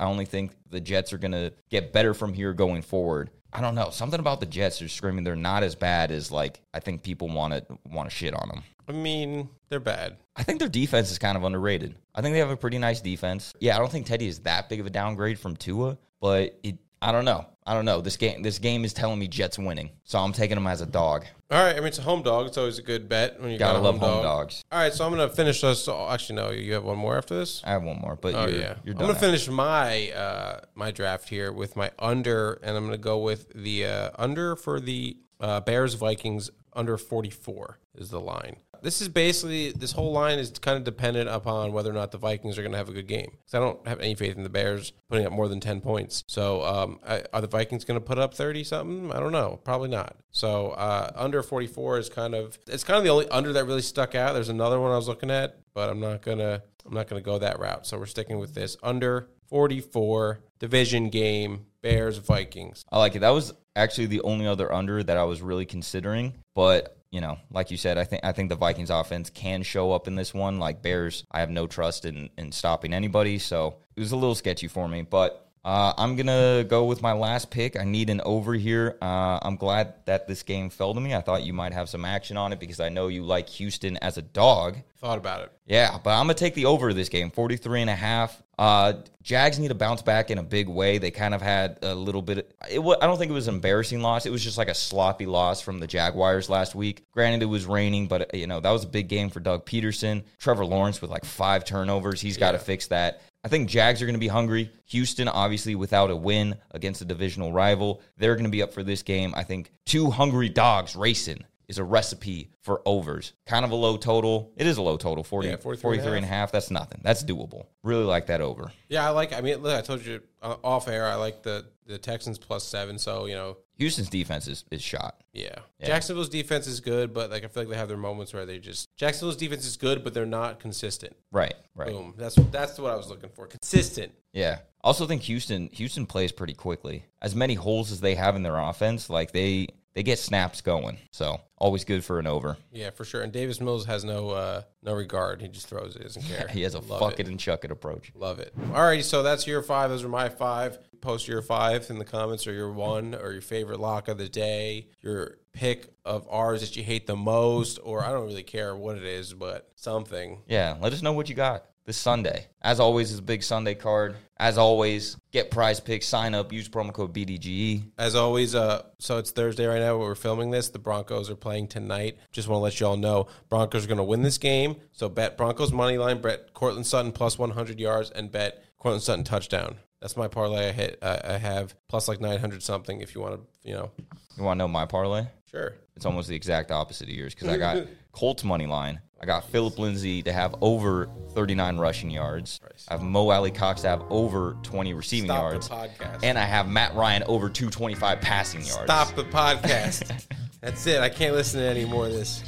I 0.00 0.04
only 0.04 0.24
think 0.24 0.52
the 0.70 0.80
Jets 0.80 1.12
are 1.12 1.18
going 1.18 1.32
to 1.32 1.52
get 1.70 1.92
better 1.92 2.14
from 2.14 2.32
here 2.32 2.52
going 2.52 2.82
forward. 2.82 3.30
I 3.52 3.60
don't 3.60 3.74
know. 3.74 3.90
Something 3.90 4.20
about 4.20 4.40
the 4.40 4.46
Jets 4.46 4.80
are 4.80 4.88
screaming 4.88 5.24
they're 5.24 5.36
not 5.36 5.62
as 5.62 5.74
bad 5.74 6.10
as 6.10 6.30
like 6.30 6.60
I 6.72 6.80
think 6.80 7.02
people 7.02 7.28
want 7.28 7.52
to 7.52 7.78
want 7.84 8.08
to 8.08 8.14
shit 8.14 8.34
on 8.34 8.48
them. 8.48 8.62
I 8.88 8.92
mean, 8.92 9.48
they're 9.68 9.80
bad. 9.80 10.16
I 10.34 10.42
think 10.42 10.58
their 10.58 10.68
defense 10.68 11.10
is 11.10 11.18
kind 11.18 11.36
of 11.36 11.44
underrated. 11.44 11.94
I 12.14 12.22
think 12.22 12.34
they 12.34 12.38
have 12.40 12.50
a 12.50 12.56
pretty 12.56 12.78
nice 12.78 13.00
defense. 13.00 13.54
Yeah, 13.60 13.76
I 13.76 13.78
don't 13.78 13.92
think 13.92 14.06
Teddy 14.06 14.26
is 14.26 14.40
that 14.40 14.68
big 14.68 14.80
of 14.80 14.86
a 14.86 14.90
downgrade 14.90 15.38
from 15.38 15.56
Tua, 15.56 15.98
but 16.20 16.58
it 16.62 16.78
I 17.00 17.12
don't 17.12 17.24
know. 17.24 17.46
I 17.64 17.74
don't 17.74 17.84
know. 17.84 18.00
This 18.00 18.16
game 18.16 18.42
this 18.42 18.58
game 18.58 18.84
is 18.84 18.92
telling 18.92 19.18
me 19.18 19.28
Jets 19.28 19.58
winning. 19.58 19.90
So 20.04 20.18
I'm 20.18 20.32
taking 20.32 20.56
them 20.56 20.66
as 20.66 20.80
a 20.80 20.86
dog. 20.86 21.24
All 21.50 21.62
right. 21.62 21.76
I 21.76 21.78
mean, 21.78 21.86
it's 21.88 21.98
a 21.98 22.02
home 22.02 22.22
dog. 22.22 22.46
It's 22.46 22.58
always 22.58 22.78
a 22.78 22.82
good 22.82 23.08
bet 23.08 23.40
when 23.40 23.50
you 23.52 23.58
Gotta 23.58 23.74
got 23.74 23.80
a 23.80 23.84
love 23.84 23.98
home, 23.98 24.10
dog. 24.10 24.22
dogs. 24.22 24.64
All 24.72 24.78
right. 24.80 24.92
So 24.92 25.04
I'm 25.06 25.14
going 25.14 25.28
to 25.28 25.34
finish 25.34 25.60
this. 25.60 25.86
oh, 25.86 26.08
Actually, 26.10 26.36
no. 26.36 26.50
You 26.50 26.72
have 26.74 26.82
one 26.84 26.98
more 26.98 27.16
after 27.16 27.36
this. 27.38 27.62
I 27.64 27.70
have 27.70 27.82
one 27.84 27.98
more, 28.00 28.16
but 28.16 28.34
Oh 28.34 28.46
you're, 28.46 28.58
yeah, 28.58 28.74
you're 28.84 28.94
I'm 28.94 29.00
gonna 29.00 29.14
finish 29.14 29.48
my 29.48 30.10
uh, 30.10 30.60
my 30.74 30.90
draft 30.90 31.28
here 31.28 31.52
with 31.52 31.76
my 31.76 31.90
under, 31.98 32.54
and 32.62 32.76
I'm 32.76 32.84
gonna 32.84 32.98
go 32.98 33.18
with 33.18 33.52
the 33.54 33.86
uh, 33.86 34.10
under 34.18 34.56
for 34.56 34.80
the 34.80 35.16
uh, 35.40 35.60
Bears 35.60 35.94
Vikings 35.94 36.50
under 36.74 36.96
44 36.96 37.78
is 37.94 38.10
the 38.10 38.20
line. 38.20 38.56
This 38.82 39.00
is 39.00 39.08
basically 39.08 39.70
this 39.70 39.92
whole 39.92 40.10
line 40.10 40.40
is 40.40 40.50
kind 40.50 40.76
of 40.76 40.82
dependent 40.82 41.28
upon 41.28 41.72
whether 41.72 41.88
or 41.88 41.92
not 41.92 42.10
the 42.10 42.18
Vikings 42.18 42.58
are 42.58 42.62
going 42.62 42.72
to 42.72 42.78
have 42.78 42.88
a 42.88 42.92
good 42.92 43.06
game. 43.06 43.30
Because 43.30 43.54
I 43.54 43.60
don't 43.60 43.86
have 43.86 44.00
any 44.00 44.16
faith 44.16 44.36
in 44.36 44.42
the 44.42 44.48
Bears 44.48 44.92
putting 45.08 45.24
up 45.24 45.32
more 45.32 45.46
than 45.46 45.60
10 45.60 45.80
points. 45.80 46.24
So 46.26 46.64
um, 46.64 46.98
I, 47.06 47.22
are 47.32 47.40
the 47.40 47.46
Vikings 47.46 47.84
going 47.84 48.00
to 48.00 48.04
put 48.04 48.18
up 48.18 48.34
30 48.34 48.64
something? 48.64 49.12
I 49.12 49.20
don't 49.20 49.30
know. 49.30 49.60
Probably 49.62 49.88
not. 49.88 50.16
So 50.32 50.70
uh, 50.70 51.12
under 51.14 51.42
44 51.44 51.98
is 51.98 52.08
kind 52.08 52.34
of 52.34 52.58
it's 52.66 52.82
kind 52.82 52.98
of 52.98 53.04
the 53.04 53.10
only 53.10 53.28
under 53.28 53.52
that 53.52 53.66
really 53.66 53.82
stuck 53.82 54.16
out. 54.16 54.32
There's 54.32 54.48
another 54.48 54.80
one 54.80 54.90
I 54.90 54.96
was 54.96 55.06
looking 55.06 55.30
at, 55.30 55.58
but 55.74 55.88
I'm 55.88 56.00
not 56.00 56.22
gonna 56.22 56.62
I'm 56.84 56.94
not 56.94 57.06
gonna 57.06 57.20
go 57.20 57.38
that 57.38 57.60
route. 57.60 57.86
So 57.86 57.98
we're 57.98 58.06
sticking 58.06 58.40
with 58.40 58.54
this 58.54 58.76
under 58.82 59.28
44 59.48 60.40
division 60.58 61.08
game 61.08 61.66
Bears 61.82 62.16
Vikings. 62.16 62.84
I 62.90 62.98
like 62.98 63.14
it. 63.14 63.20
That 63.20 63.30
was 63.30 63.52
actually 63.76 64.06
the 64.06 64.22
only 64.22 64.46
other 64.46 64.72
under 64.72 65.02
that 65.02 65.16
I 65.16 65.24
was 65.24 65.42
really 65.42 65.66
considering, 65.66 66.34
but 66.54 66.96
you 67.10 67.20
know, 67.20 67.36
like 67.50 67.70
you 67.70 67.76
said, 67.76 67.98
I 67.98 68.04
think 68.04 68.24
I 68.24 68.32
think 68.32 68.48
the 68.48 68.56
Vikings 68.56 68.90
offense 68.90 69.28
can 69.28 69.62
show 69.62 69.92
up 69.92 70.08
in 70.08 70.14
this 70.14 70.32
one. 70.32 70.58
Like 70.58 70.82
Bears, 70.82 71.24
I 71.30 71.40
have 71.40 71.50
no 71.50 71.66
trust 71.66 72.06
in 72.06 72.30
in 72.38 72.52
stopping 72.52 72.94
anybody, 72.94 73.38
so 73.38 73.76
it 73.94 74.00
was 74.00 74.12
a 74.12 74.16
little 74.16 74.34
sketchy 74.34 74.66
for 74.66 74.88
me. 74.88 75.02
But 75.02 75.51
uh, 75.64 75.92
I'm 75.96 76.16
gonna 76.16 76.64
go 76.64 76.84
with 76.84 77.02
my 77.02 77.12
last 77.12 77.50
pick. 77.50 77.78
I 77.78 77.84
need 77.84 78.10
an 78.10 78.20
over 78.24 78.54
here. 78.54 78.96
Uh, 79.00 79.38
I'm 79.42 79.56
glad 79.56 79.94
that 80.06 80.26
this 80.26 80.42
game 80.42 80.70
fell 80.70 80.92
to 80.94 81.00
me. 81.00 81.14
I 81.14 81.20
thought 81.20 81.44
you 81.44 81.52
might 81.52 81.72
have 81.72 81.88
some 81.88 82.04
action 82.04 82.36
on 82.36 82.52
it 82.52 82.58
because 82.58 82.80
I 82.80 82.88
know 82.88 83.08
you 83.08 83.22
like 83.22 83.48
Houston 83.48 83.96
as 83.98 84.18
a 84.18 84.22
dog. 84.22 84.78
Thought 84.98 85.18
about 85.18 85.42
it. 85.42 85.52
Yeah, 85.66 85.98
but 86.02 86.10
I'm 86.10 86.26
going 86.26 86.36
to 86.36 86.44
take 86.44 86.54
the 86.54 86.66
over 86.66 86.90
of 86.90 86.94
this 86.94 87.08
game, 87.08 87.30
43 87.30 87.80
and 87.80 87.90
a 87.90 87.94
half. 87.94 88.40
Uh, 88.58 88.92
Jags 89.22 89.58
need 89.58 89.68
to 89.68 89.74
bounce 89.74 90.02
back 90.02 90.30
in 90.30 90.38
a 90.38 90.42
big 90.42 90.68
way. 90.68 90.98
They 90.98 91.10
kind 91.10 91.34
of 91.34 91.42
had 91.42 91.78
a 91.82 91.94
little 91.94 92.22
bit 92.22 92.54
it 92.70 92.78
wa- 92.78 92.98
I 93.00 93.06
don't 93.06 93.18
think 93.18 93.30
it 93.30 93.34
was 93.34 93.48
an 93.48 93.54
embarrassing 93.54 94.00
loss. 94.00 94.26
It 94.26 94.30
was 94.30 94.44
just 94.44 94.58
like 94.58 94.68
a 94.68 94.74
sloppy 94.74 95.26
loss 95.26 95.60
from 95.60 95.80
the 95.80 95.86
Jaguars 95.88 96.48
last 96.48 96.74
week. 96.76 97.04
Granted 97.12 97.42
it 97.42 97.46
was 97.46 97.66
raining, 97.66 98.06
but 98.06 98.32
you 98.34 98.46
know, 98.46 98.60
that 98.60 98.70
was 98.70 98.84
a 98.84 98.88
big 98.88 99.08
game 99.08 99.30
for 99.30 99.40
Doug 99.40 99.66
Pederson. 99.66 100.22
Trevor 100.38 100.64
Lawrence 100.66 101.00
with 101.02 101.10
like 101.10 101.24
5 101.24 101.64
turnovers. 101.64 102.20
He's 102.20 102.36
got 102.36 102.52
to 102.52 102.58
fix 102.58 102.88
that. 102.88 103.22
I 103.44 103.48
think 103.48 103.68
Jags 103.68 104.00
are 104.00 104.06
going 104.06 104.14
to 104.14 104.20
be 104.20 104.28
hungry. 104.28 104.70
Houston, 104.86 105.26
obviously, 105.28 105.74
without 105.74 106.10
a 106.10 106.16
win 106.16 106.56
against 106.70 107.02
a 107.02 107.04
divisional 107.04 107.52
rival, 107.52 108.00
they're 108.16 108.34
going 108.34 108.44
to 108.44 108.50
be 108.50 108.62
up 108.62 108.72
for 108.72 108.82
this 108.84 109.02
game. 109.02 109.34
I 109.36 109.42
think 109.42 109.72
two 109.84 110.10
hungry 110.10 110.48
dogs 110.48 110.94
racing 110.94 111.44
is 111.66 111.78
a 111.78 111.84
recipe 111.84 112.50
for 112.60 112.82
overs. 112.86 113.32
Kind 113.46 113.64
of 113.64 113.72
a 113.72 113.74
low 113.74 113.96
total. 113.96 114.52
It 114.56 114.66
is 114.66 114.76
a 114.76 114.82
low 114.82 114.96
total, 114.96 115.24
40, 115.24 115.48
Yeah, 115.48 115.56
43 115.56 115.82
43 115.82 116.16
and 116.18 116.24
a 116.24 116.28
half. 116.28 116.52
That's 116.52 116.70
nothing. 116.70 117.00
That's 117.02 117.24
doable. 117.24 117.66
Really 117.82 118.04
like 118.04 118.26
that 118.26 118.40
over. 118.40 118.70
Yeah, 118.88 119.06
I 119.06 119.10
like. 119.10 119.32
I 119.32 119.40
mean, 119.40 119.58
look, 119.62 119.76
I 119.76 119.80
told 119.80 120.04
you 120.04 120.20
uh, 120.40 120.56
off 120.62 120.86
air. 120.86 121.06
I 121.06 121.16
like 121.16 121.42
the 121.42 121.64
the 121.86 121.98
Texans 121.98 122.38
plus 122.38 122.62
seven. 122.64 122.98
So 122.98 123.26
you 123.26 123.34
know, 123.34 123.56
Houston's 123.82 124.08
defense 124.08 124.46
is, 124.48 124.64
is 124.70 124.80
shot. 124.82 125.20
yeah. 125.32 125.56
Jacksonville's 125.84 126.28
defense 126.28 126.66
is 126.66 126.80
good, 126.80 127.12
but 127.12 127.30
like 127.30 127.44
I 127.44 127.48
feel 127.48 127.62
like 127.64 127.70
they 127.70 127.76
have 127.76 127.88
their 127.88 127.96
moments 127.96 128.32
where 128.32 128.46
they 128.46 128.58
just 128.58 128.88
Jacksonville's 128.96 129.36
defense 129.36 129.66
is 129.66 129.76
good, 129.76 130.04
but 130.04 130.14
they're 130.14 130.24
not 130.26 130.60
consistent. 130.60 131.16
Right, 131.32 131.54
right. 131.74 131.88
Boom. 131.88 132.14
That's 132.16 132.36
that's 132.50 132.78
what 132.78 132.92
I 132.92 132.96
was 132.96 133.08
looking 133.08 133.30
for. 133.30 133.46
Consistent. 133.46 134.12
Yeah. 134.32 134.58
Also 134.82 135.06
think 135.06 135.22
Houston 135.22 135.68
Houston 135.72 136.06
plays 136.06 136.32
pretty 136.32 136.54
quickly. 136.54 137.04
As 137.20 137.34
many 137.34 137.54
holes 137.54 137.90
as 137.92 138.00
they 138.00 138.14
have 138.14 138.36
in 138.36 138.42
their 138.42 138.58
offense, 138.58 139.10
like 139.10 139.32
they 139.32 139.66
they 139.94 140.02
get 140.02 140.18
snaps 140.18 140.60
going. 140.60 140.98
So 141.10 141.40
always 141.58 141.84
good 141.84 142.02
for 142.04 142.18
an 142.18 142.26
over. 142.26 142.56
Yeah, 142.72 142.90
for 142.90 143.04
sure. 143.04 143.20
And 143.22 143.30
Davis 143.32 143.60
Mills 143.60 143.84
has 143.86 144.04
no 144.04 144.30
uh 144.30 144.62
no 144.82 144.94
regard. 144.94 145.42
He 145.42 145.48
just 145.48 145.66
throws 145.66 145.96
it. 145.96 146.02
Doesn't 146.02 146.22
care. 146.28 146.46
He 146.48 146.62
has 146.62 146.74
a 146.74 146.78
Love 146.80 147.00
fuck 147.00 147.14
it. 147.14 147.20
it 147.20 147.28
and 147.28 147.38
chuck 147.40 147.64
it 147.64 147.70
approach. 147.72 148.12
Love 148.14 148.38
it. 148.38 148.52
Alrighty, 148.70 149.02
so 149.02 149.22
that's 149.22 149.46
your 149.46 149.62
five. 149.62 149.90
Those 149.90 150.04
are 150.04 150.08
my 150.08 150.28
five. 150.28 150.78
Post 151.02 151.28
your 151.28 151.42
five 151.42 151.90
in 151.90 151.98
the 151.98 152.04
comments, 152.04 152.46
or 152.46 152.52
your 152.52 152.72
one, 152.72 153.14
or 153.14 153.32
your 153.32 153.42
favorite 153.42 153.80
lock 153.80 154.08
of 154.08 154.18
the 154.18 154.28
day, 154.28 154.86
your 155.00 155.38
pick 155.52 155.92
of 156.04 156.26
ours 156.30 156.60
that 156.60 156.76
you 156.76 156.82
hate 156.84 157.06
the 157.06 157.16
most, 157.16 157.80
or 157.82 158.04
I 158.04 158.12
don't 158.12 158.26
really 158.26 158.44
care 158.44 158.74
what 158.74 158.96
it 158.96 159.04
is, 159.04 159.34
but 159.34 159.68
something. 159.74 160.42
Yeah, 160.46 160.76
let 160.80 160.92
us 160.92 161.02
know 161.02 161.12
what 161.12 161.28
you 161.28 161.34
got 161.34 161.66
this 161.84 161.96
Sunday. 161.96 162.46
As 162.62 162.78
always, 162.78 163.10
is 163.10 163.18
a 163.18 163.22
big 163.22 163.42
Sunday 163.42 163.74
card. 163.74 164.14
As 164.36 164.56
always, 164.58 165.16
get 165.32 165.50
prize 165.50 165.80
picks, 165.80 166.06
sign 166.06 166.34
up, 166.34 166.52
use 166.52 166.68
promo 166.68 166.92
code 166.92 167.12
BDGE. 167.12 167.82
As 167.98 168.14
always, 168.14 168.54
uh, 168.54 168.82
so 169.00 169.18
it's 169.18 169.32
Thursday 169.32 169.66
right 169.66 169.80
now. 169.80 169.98
We're 169.98 170.14
filming 170.14 170.52
this, 170.52 170.68
the 170.68 170.78
Broncos 170.78 171.30
are 171.30 171.36
playing 171.36 171.66
tonight. 171.66 172.16
Just 172.30 172.46
want 172.46 172.60
to 172.60 172.62
let 172.62 172.78
you 172.78 172.86
all 172.86 172.96
know, 172.96 173.26
Broncos 173.48 173.84
are 173.84 173.88
going 173.88 173.98
to 173.98 174.04
win 174.04 174.22
this 174.22 174.38
game. 174.38 174.76
So 174.92 175.08
bet 175.08 175.36
Broncos 175.36 175.72
money 175.72 175.98
line, 175.98 176.22
bet 176.22 176.54
Courtland 176.54 176.86
Sutton 176.86 177.10
plus 177.10 177.38
one 177.38 177.50
hundred 177.50 177.80
yards, 177.80 178.10
and 178.10 178.30
bet 178.30 178.62
Courtland 178.78 179.02
Sutton 179.02 179.24
touchdown. 179.24 179.76
That's 180.02 180.16
my 180.16 180.28
parlay. 180.28 180.68
I 180.68 180.72
hit. 180.72 180.98
Uh, 181.00 181.18
I 181.24 181.38
have 181.38 181.74
plus 181.88 182.08
like 182.08 182.20
nine 182.20 182.38
hundred 182.38 182.62
something. 182.62 183.00
If 183.00 183.14
you 183.14 183.20
want 183.22 183.36
to, 183.36 183.68
you 183.68 183.74
know, 183.74 183.90
You 184.36 184.42
want 184.44 184.58
to 184.58 184.64
know 184.64 184.68
my 184.68 184.84
parlay? 184.84 185.24
sure. 185.50 185.74
It's 185.96 186.04
almost 186.06 186.28
the 186.28 186.34
exact 186.36 186.70
opposite 186.70 187.08
of 187.08 187.14
yours 187.14 187.34
because 187.34 187.48
I 187.48 187.56
got 187.58 187.86
Colts 188.12 188.42
money 188.44 188.66
line. 188.66 189.00
I 189.20 189.26
got 189.26 189.44
Phillip 189.50 189.78
Lindsay 189.78 190.20
to 190.24 190.32
have 190.32 190.56
over 190.60 191.08
39 191.34 191.78
rushing 191.78 192.10
yards. 192.10 192.60
I 192.88 192.94
have 192.94 193.02
Mo 193.02 193.30
Alie-Cox 193.30 193.82
to 193.82 193.88
have 193.88 194.02
over 194.10 194.56
20 194.64 194.94
receiving 194.94 195.28
Stop 195.28 195.52
yards. 195.52 195.68
the 195.68 195.74
podcast. 195.76 196.20
And 196.24 196.36
I 196.36 196.42
have 196.44 196.66
Matt 196.68 196.96
Ryan 196.96 197.22
over 197.28 197.48
225 197.48 198.20
passing 198.20 198.62
yards. 198.62 198.82
Stop 198.90 199.14
the 199.14 199.22
podcast. 199.24 200.26
That's 200.60 200.84
it. 200.88 201.00
I 201.00 201.08
can't 201.08 201.36
listen 201.36 201.60
to 201.60 201.66
any 201.66 201.84
more 201.84 202.06
of 202.06 202.12
this. 202.12 202.42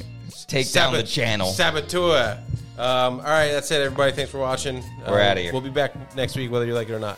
Take 0.47 0.71
down 0.71 0.93
the 0.93 1.03
channel. 1.03 1.47
Saboteur. 1.47 2.39
Um, 2.77 3.19
all 3.19 3.25
right, 3.25 3.51
that's 3.51 3.71
it, 3.71 3.81
everybody. 3.81 4.11
Thanks 4.11 4.31
for 4.31 4.39
watching. 4.39 4.83
We're 5.07 5.21
Um, 5.21 5.27
outta 5.27 5.41
here. 5.41 5.51
We'll 5.53 5.61
be 5.61 5.69
back 5.69 5.93
next 6.15 6.35
week, 6.35 6.51
whether 6.51 6.65
you 6.65 6.73
like 6.73 6.89
it 6.89 6.93
or 6.93 6.99
not. 6.99 7.17